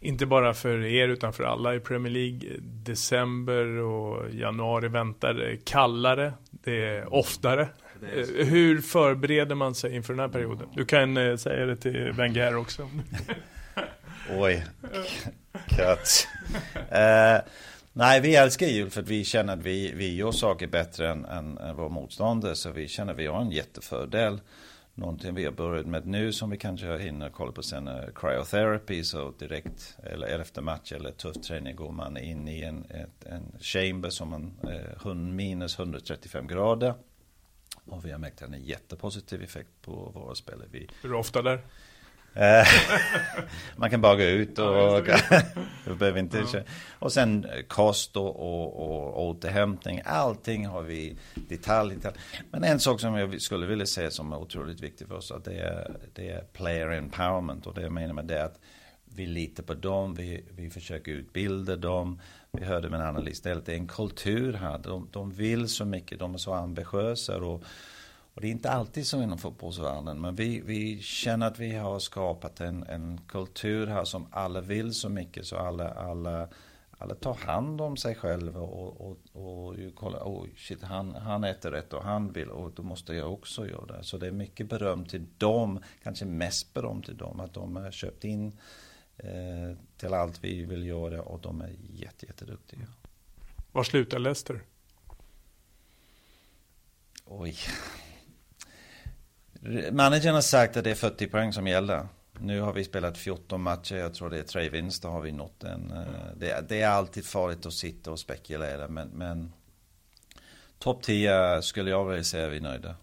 Inte 0.00 0.26
bara 0.26 0.54
för 0.54 0.84
er 0.84 1.08
utan 1.08 1.32
för 1.32 1.44
alla 1.44 1.74
i 1.74 1.80
Premier 1.80 2.12
League. 2.12 2.56
December 2.60 3.66
och 3.66 4.30
januari 4.34 4.88
väntar 4.88 5.56
kallare, 5.64 6.32
det 6.50 6.84
är 6.86 7.14
oftare. 7.14 7.68
Eh, 8.16 8.46
Hur 8.46 8.80
förbereder 8.80 9.54
man 9.54 9.74
sig 9.74 9.94
inför 9.96 10.12
den 10.12 10.20
här 10.20 10.28
perioden? 10.28 10.68
Du 10.74 10.84
kan 10.84 11.16
eh, 11.16 11.36
säga 11.36 11.66
det 11.66 11.76
till 11.76 12.12
Wenger 12.12 12.56
också. 12.56 12.90
Oj, 14.30 14.64
cut. 15.68 16.28
Eh, 16.90 17.36
nej, 18.00 18.20
vi 18.20 18.36
älskar 18.36 18.66
jul 18.66 18.90
för 18.90 19.00
att 19.02 19.08
vi 19.08 19.24
känner 19.24 19.52
att 19.52 19.62
vi, 19.62 19.92
vi 19.92 20.14
gör 20.14 20.32
saker 20.32 20.66
bättre 20.66 21.10
än, 21.10 21.24
än, 21.24 21.58
än 21.58 21.76
motståndare. 21.76 22.54
Så 22.54 22.70
vi 22.70 22.88
känner 22.88 23.12
att 23.12 23.18
vi 23.18 23.26
har 23.26 23.40
en 23.40 23.50
jättefördel. 23.50 24.40
Någonting 24.94 25.34
vi 25.34 25.44
har 25.44 25.52
börjat 25.52 25.86
med 25.86 26.06
nu 26.06 26.32
som 26.32 26.50
vi 26.50 26.56
kanske 26.56 26.98
hinner 26.98 27.30
kolla 27.30 27.52
på 27.52 27.62
sen 27.62 27.88
är 27.88 28.12
cryotherapy. 28.14 29.04
Så 29.04 29.30
direkt, 29.38 29.96
eller 30.02 30.40
efter 30.40 30.62
match 30.62 30.92
eller 30.92 31.10
tuff 31.10 31.36
träning 31.36 31.76
går 31.76 31.92
man 31.92 32.16
in 32.16 32.48
i 32.48 32.62
en, 32.62 32.84
ett, 32.90 33.26
en 33.26 33.58
chamber 33.60 34.10
som 34.10 34.28
man, 34.28 34.52
eh, 35.04 35.14
minus 35.14 35.78
135 35.78 36.46
grader. 36.46 36.94
Och 37.84 38.04
vi 38.04 38.10
har 38.10 38.18
märkt 38.18 38.42
en 38.42 38.64
jättepositiv 38.64 39.42
effekt 39.42 39.70
på 39.82 39.92
våra 40.14 40.34
spelare. 40.34 40.68
Vi, 40.70 40.88
Hur 41.02 41.14
ofta 41.14 41.42
där? 41.42 41.62
Eh, 42.34 42.66
man 43.76 43.90
kan 43.90 44.00
bara 44.00 44.16
gå 44.16 44.22
ut 44.22 44.58
och... 44.58 45.06
Behöver 45.98 46.18
inte 46.18 46.44
Ja. 46.52 46.60
Och 46.98 47.12
sen 47.12 47.44
eh, 47.44 47.62
kost 47.62 48.16
och, 48.16 48.36
och, 48.36 48.76
och 48.76 49.26
återhämtning. 49.26 50.00
Allting 50.04 50.66
har 50.66 50.82
vi 50.82 51.16
detalj, 51.34 51.94
detalj. 51.94 52.16
Men 52.50 52.64
en 52.64 52.80
sak 52.80 53.00
som 53.00 53.14
jag 53.14 53.40
skulle 53.40 53.66
vilja 53.66 53.86
säga 53.86 54.10
som 54.10 54.32
är 54.32 54.36
otroligt 54.36 54.80
viktig 54.80 55.08
för 55.08 55.14
oss. 55.14 55.30
Att 55.30 55.44
det, 55.44 55.58
är, 55.58 55.96
det 56.12 56.30
är 56.30 56.40
player 56.40 56.90
empowerment. 56.90 57.66
Och 57.66 57.74
det 57.74 57.82
jag 57.82 57.92
menar 57.92 58.14
med 58.14 58.24
det 58.24 58.38
är 58.38 58.44
att 58.44 58.60
vi 59.04 59.26
litar 59.26 59.62
på 59.62 59.74
dem. 59.74 60.14
Vi, 60.14 60.44
vi 60.56 60.70
försöker 60.70 61.12
utbilda 61.12 61.76
dem. 61.76 62.20
Vi 62.52 62.64
hörde 62.64 62.90
med 62.90 63.00
en 63.00 63.06
analys. 63.06 63.40
Det 63.40 63.50
är 63.50 63.70
en 63.70 63.88
kultur 63.88 64.52
här. 64.52 64.78
De, 64.78 65.08
de 65.10 65.30
vill 65.30 65.68
så 65.68 65.84
mycket. 65.84 66.18
De 66.18 66.34
är 66.34 66.38
så 66.38 66.54
ambitiösa. 66.54 67.36
Och, 67.36 67.64
och 68.40 68.42
det 68.42 68.48
är 68.48 68.52
inte 68.52 68.70
alltid 68.70 69.06
så 69.06 69.22
inom 69.22 69.38
fotbollsvärlden, 69.38 70.20
men 70.20 70.34
vi, 70.34 70.60
vi 70.60 71.02
känner 71.02 71.46
att 71.46 71.58
vi 71.58 71.74
har 71.74 71.98
skapat 71.98 72.60
en, 72.60 72.82
en 72.82 73.20
kultur 73.28 73.86
här 73.86 74.04
som 74.04 74.26
alla 74.30 74.60
vill 74.60 74.94
så 74.94 75.08
mycket, 75.08 75.46
så 75.46 75.56
alla, 75.56 75.88
alla, 75.90 76.48
alla 76.90 77.14
tar 77.14 77.34
hand 77.34 77.80
om 77.80 77.96
sig 77.96 78.14
själva 78.14 78.60
och, 78.60 79.00
och, 79.00 79.18
och 79.32 79.78
ju 79.78 79.90
kollar, 79.90 80.20
oh 80.20 80.46
shit, 80.56 80.82
han, 80.82 81.14
han 81.14 81.44
äter 81.44 81.70
rätt 81.70 81.92
och 81.92 82.02
han 82.02 82.32
vill 82.32 82.50
och 82.50 82.72
då 82.72 82.82
måste 82.82 83.14
jag 83.14 83.32
också 83.32 83.66
göra 83.66 83.86
det. 83.86 84.04
Så 84.04 84.18
det 84.18 84.26
är 84.26 84.32
mycket 84.32 84.68
beröm 84.68 85.04
till 85.04 85.26
dem, 85.38 85.82
kanske 86.02 86.24
mest 86.24 86.74
beröm 86.74 87.02
till 87.02 87.16
dem, 87.16 87.40
att 87.40 87.54
de 87.54 87.76
har 87.76 87.90
köpt 87.90 88.24
in 88.24 88.58
eh, 89.16 89.76
till 89.96 90.14
allt 90.14 90.44
vi 90.44 90.64
vill 90.64 90.86
göra 90.86 91.22
och 91.22 91.40
de 91.40 91.60
är 91.60 91.76
jätte, 91.90 92.26
jätteduktiga. 92.26 92.86
Var 93.72 93.84
slutar 93.84 94.18
Leicester? 94.18 94.60
Oj. 97.24 97.56
Managern 99.92 100.34
har 100.34 100.40
sagt 100.40 100.76
att 100.76 100.84
det 100.84 100.90
är 100.90 100.94
40 100.94 101.26
poäng 101.26 101.52
som 101.52 101.66
gäller. 101.66 102.08
Nu 102.38 102.60
har 102.60 102.72
vi 102.72 102.84
spelat 102.84 103.18
14 103.18 103.60
matcher, 103.62 103.96
jag 103.96 104.14
tror 104.14 104.30
det 104.30 104.38
är 104.38 104.42
tre 104.42 104.68
vinster 104.68 105.08
har 105.08 105.20
vi 105.20 105.32
nått 105.32 105.64
en. 105.64 105.90
eh, 105.90 106.02
Det, 106.36 106.50
är- 106.50 106.62
det 106.62 106.82
är 106.82 106.88
alltid 106.88 107.24
farligt 107.26 107.66
att 107.66 107.72
sitta 107.72 108.10
och 108.10 108.18
spekulera 108.18 108.88
men, 108.88 109.08
men 109.08 109.52
topp 110.78 111.02
10 111.02 111.62
skulle 111.62 111.90
jag 111.90 112.04
vilja 112.04 112.24
säga 112.24 112.46
är 112.46 112.50
vi 112.50 112.60
nöjda. 112.60 112.94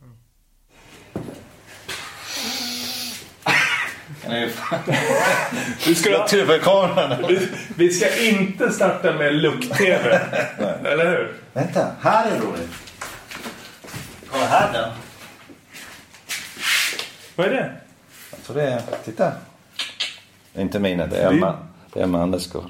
Du 5.85 5.95
ska, 5.95 6.27
TV-kameran. 6.27 7.25
vi, 7.27 7.47
vi 7.75 7.89
ska 7.93 8.17
inte 8.25 8.71
starta 8.71 9.13
med 9.13 9.33
lukt-tv. 9.35 10.19
Eller 10.85 11.09
hur? 11.11 11.33
Vänta, 11.53 11.91
här 12.01 12.31
är 12.31 12.39
roligt. 12.39 12.69
Kolla 14.31 14.45
här 14.45 14.73
då. 14.73 14.91
Vad 17.37 17.47
är 17.47 17.51
det? 17.51 17.71
Jag 18.31 18.43
tror 18.43 18.55
det 18.55 18.63
är, 18.63 18.81
titta. 19.05 19.31
Det 20.53 20.59
är 20.59 20.61
inte 20.61 20.79
mina, 20.79 21.07
det 21.07 21.17
är, 21.17 21.31
Det- 21.31 21.37
Ma- 21.37 21.53
det 21.93 21.99
är 21.99 22.03
Amandas 22.03 22.43
skor. 22.43 22.63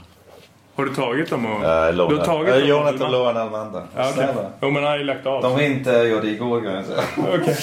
Har 0.75 0.85
du 0.85 0.95
tagit 0.95 1.29
dem? 1.29 1.45
Och... 1.45 1.63
Ja, 1.65 1.91
du 1.91 2.01
har 2.17 2.25
tagit 2.25 2.53
dem? 2.53 2.65
Jonathan 2.67 3.11
Lohan 3.11 3.37
Almanda. 3.37 3.83
Ja. 3.95 4.11
Snälla. 4.13 4.51
Jo, 4.61 4.69
men 4.71 4.83
han 4.83 4.91
har 4.91 4.97
ju 4.97 5.03
lagt 5.03 5.25
av. 5.25 5.41
De 5.41 5.51
var 5.53 5.61
inte 5.61 5.91
gjorde 5.91 6.27
igår 6.27 6.61
kan 6.61 6.73
jag 6.73 6.85
säga. 6.85 7.01
Okej. 7.17 7.57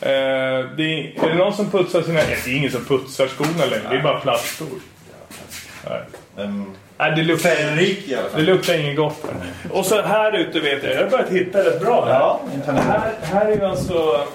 Eh, 0.00 0.66
det 0.76 0.82
är, 0.82 1.24
är 1.24 1.28
det 1.28 1.34
någon 1.34 1.52
som 1.54 1.70
putsar 1.70 2.02
sina... 2.02 2.14
Nej, 2.14 2.38
det 2.44 2.50
är 2.50 2.56
ingen 2.56 2.70
som 2.70 2.84
putsar 2.84 3.26
skorna 3.26 3.64
längre. 3.70 3.88
Det 3.90 3.96
är 3.96 4.02
bara 4.02 4.20
plastskor. 4.20 4.68
Nej. 5.88 6.00
Men, 6.36 6.74
Nej, 6.98 7.12
det 7.16 7.22
luktar, 7.22 7.50
fall. 7.50 8.30
det 8.36 8.42
luktar 8.42 8.74
inget 8.80 8.96
gott. 8.96 9.24
Och 9.72 9.86
så 9.86 10.02
här 10.02 10.32
ute 10.36 10.60
vet 10.60 10.82
jag. 10.84 10.94
Jag 10.94 11.02
har 11.02 11.10
börjat 11.10 11.28
hitta 11.30 11.58
rätt 11.58 11.80
bra 11.80 12.04
här. 12.04 12.12
Ja, 12.20 12.40
här, 12.66 13.12
här 13.22 13.46
är 13.46 13.56
ju 13.56 13.64
alltså... 13.64 14.26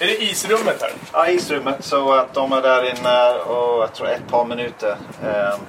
Är 0.00 0.06
det 0.06 0.22
isrummet 0.22 0.82
här? 0.82 0.90
Ja, 1.12 1.28
isrummet. 1.28 1.84
Så 1.84 2.12
att 2.12 2.34
de 2.34 2.52
är 2.52 2.62
där 2.62 2.82
inne 2.82 3.32
och 3.32 3.82
jag 3.82 3.94
tror 3.94 4.08
ett 4.08 4.28
par 4.28 4.44
minuter. 4.44 4.96
Um, 5.22 5.60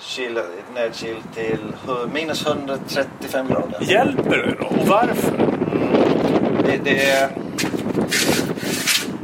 kyl, 0.00 0.40
till 1.34 1.74
minus 2.12 2.46
135 2.46 3.48
grader. 3.48 3.78
Hjälper 3.80 4.36
det 4.36 4.54
då? 4.60 4.66
Och 4.66 4.86
varför? 4.86 5.32
Det, 6.64 6.76
det, 6.84 7.30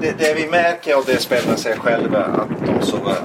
det, 0.00 0.18
det 0.18 0.34
vi 0.34 0.46
märker 0.46 0.98
och 0.98 1.04
det 1.06 1.18
spelarna 1.18 1.56
säger 1.56 1.76
själva 1.76 2.24
att 2.24 2.66
de 2.66 2.86
sover 2.86 3.16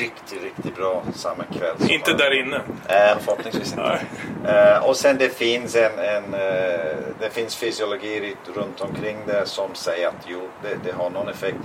riktigt, 0.00 0.42
riktigt 0.42 0.76
bra 0.76 1.02
samma 1.14 1.44
kväll. 1.44 1.90
Inte 1.90 2.12
där 2.12 2.40
inne. 2.40 2.56
Eh, 2.88 3.18
förhoppningsvis 3.20 3.72
inte. 3.72 4.00
Eh, 4.46 4.84
och 4.84 4.96
sen 4.96 5.18
det 5.18 5.28
finns 5.28 5.76
en, 5.76 5.98
en 5.98 6.34
eh, 6.34 6.96
det 7.20 7.30
finns 7.30 7.56
fysiologi 7.56 8.36
runt 8.54 8.80
omkring 8.80 9.16
det 9.26 9.46
som 9.46 9.74
säger 9.74 10.08
att 10.08 10.26
jo, 10.26 10.40
det, 10.62 10.78
det 10.84 10.92
har 10.92 11.10
någon 11.10 11.28
effekt. 11.28 11.58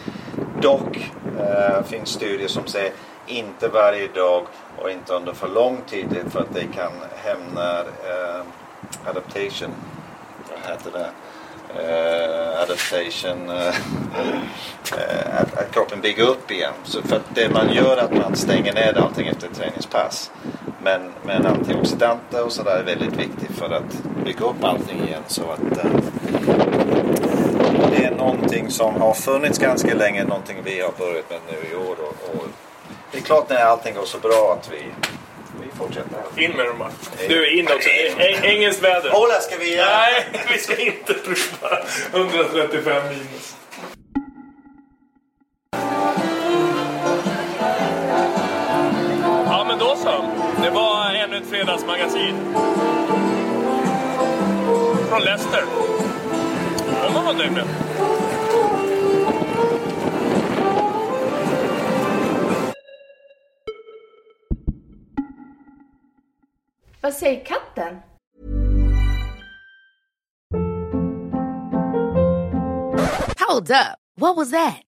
Dock 0.62 1.12
eh, 1.39 1.84
finns 1.84 2.10
studier 2.10 2.48
som 2.48 2.67
säger 2.67 2.91
inte 3.28 3.67
varje 3.67 4.08
dag 4.08 4.48
och 4.78 4.91
inte 4.91 5.13
under 5.13 5.34
för 5.34 5.48
lång 5.48 5.81
tid 5.88 6.08
för 6.29 6.40
att 6.40 6.54
det 6.54 6.65
kan 6.75 6.92
hämna 7.15 7.79
eh, 7.79 8.44
adaptation. 9.06 9.73
Vad 10.50 10.71
heter 10.71 10.92
det? 10.92 11.10
Eh, 11.80 12.62
adaptation. 12.62 13.50
Eh, 13.50 13.67
eh, 14.98 15.42
att, 15.42 15.58
att 15.58 15.71
kroppen 15.71 16.02
bygger 16.02 16.24
upp 16.24 16.52
igen. 16.52 16.74
Så 16.84 17.02
för 17.02 17.15
att 17.15 17.36
det 17.36 17.50
man 17.50 17.74
gör 17.74 17.98
är 17.98 18.02
att 18.02 18.13
man 18.13 18.36
stänger 18.36 18.74
ner 18.74 18.98
allting 18.98 19.28
efter 19.28 19.48
ett 19.48 19.56
träningspass. 19.56 20.32
Men, 20.84 21.12
men 21.26 21.46
antioxidanter 21.46 22.46
och 22.46 22.52
sådär 22.52 22.78
är 22.80 22.84
väldigt 22.84 23.17
viktigt 23.17 23.58
för 23.58 23.69
att 23.69 24.04
bygga 24.26 24.46
upp 24.46 24.63
allting 24.63 25.08
igen. 25.08 25.24
Så 25.28 25.42
att 25.42 25.78
eh, 25.78 25.92
det 27.92 28.06
är 28.06 28.12
någonting 28.12 28.54
någonting 28.54 28.71
som 28.71 29.02
har 29.02 29.13
funnits 29.13 29.60
ganska 29.60 29.96
länge, 29.96 30.24
någonting 30.24 30.58
vi 30.63 30.82
har 30.82 30.92
börjat 30.98 31.30
med 31.30 31.40
nu 31.52 31.71
i 31.71 31.76
år. 31.76 31.96
Och, 32.00 32.36
och 32.36 32.48
det 33.12 33.17
är 33.17 33.21
klart 33.21 33.50
när 33.50 33.58
allting 33.58 33.96
går 33.96 34.06
så 34.06 34.17
bra 34.19 34.58
att 34.60 34.71
vi, 34.71 34.84
vi 35.74 35.78
fortsätter. 35.78 36.17
In 36.44 36.52
med 36.52 36.65
dem 36.65 36.78
bara. 36.78 36.92
Du, 37.28 37.60
in 37.60 37.67
också. 37.67 37.90
Eng- 37.90 38.44
Engelskt 38.46 38.84
väder. 38.84 39.15
Ola, 39.15 39.34
ska 39.40 39.58
vi... 39.58 39.76
Nej, 39.76 40.26
vi 40.54 40.58
ska 40.60 40.76
inte 40.78 41.13
prova 41.13 41.78
135 42.13 43.04
minus. 43.10 43.56
Ja, 49.46 49.65
men 49.67 49.80
då 49.80 49.96
så. 49.96 50.24
Det 50.63 50.69
var 50.69 51.10
ännu 51.13 51.38
ett 51.38 51.50
fredagsmagasin. 51.50 52.36
Från 55.10 55.21
Leicester. 55.21 55.63
Om 57.08 57.13
man 57.13 57.26
var 57.26 57.34
nöjd 57.34 57.52
med. 57.52 57.63
Vad 67.04 67.13
säger 67.13 67.45
katten? 67.45 67.97
Hold 73.39 73.71
up. 73.71 73.97
What 74.15 74.37
was 74.37 74.51
that? 74.51 74.81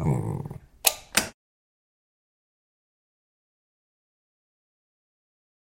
Oh. 0.00 0.37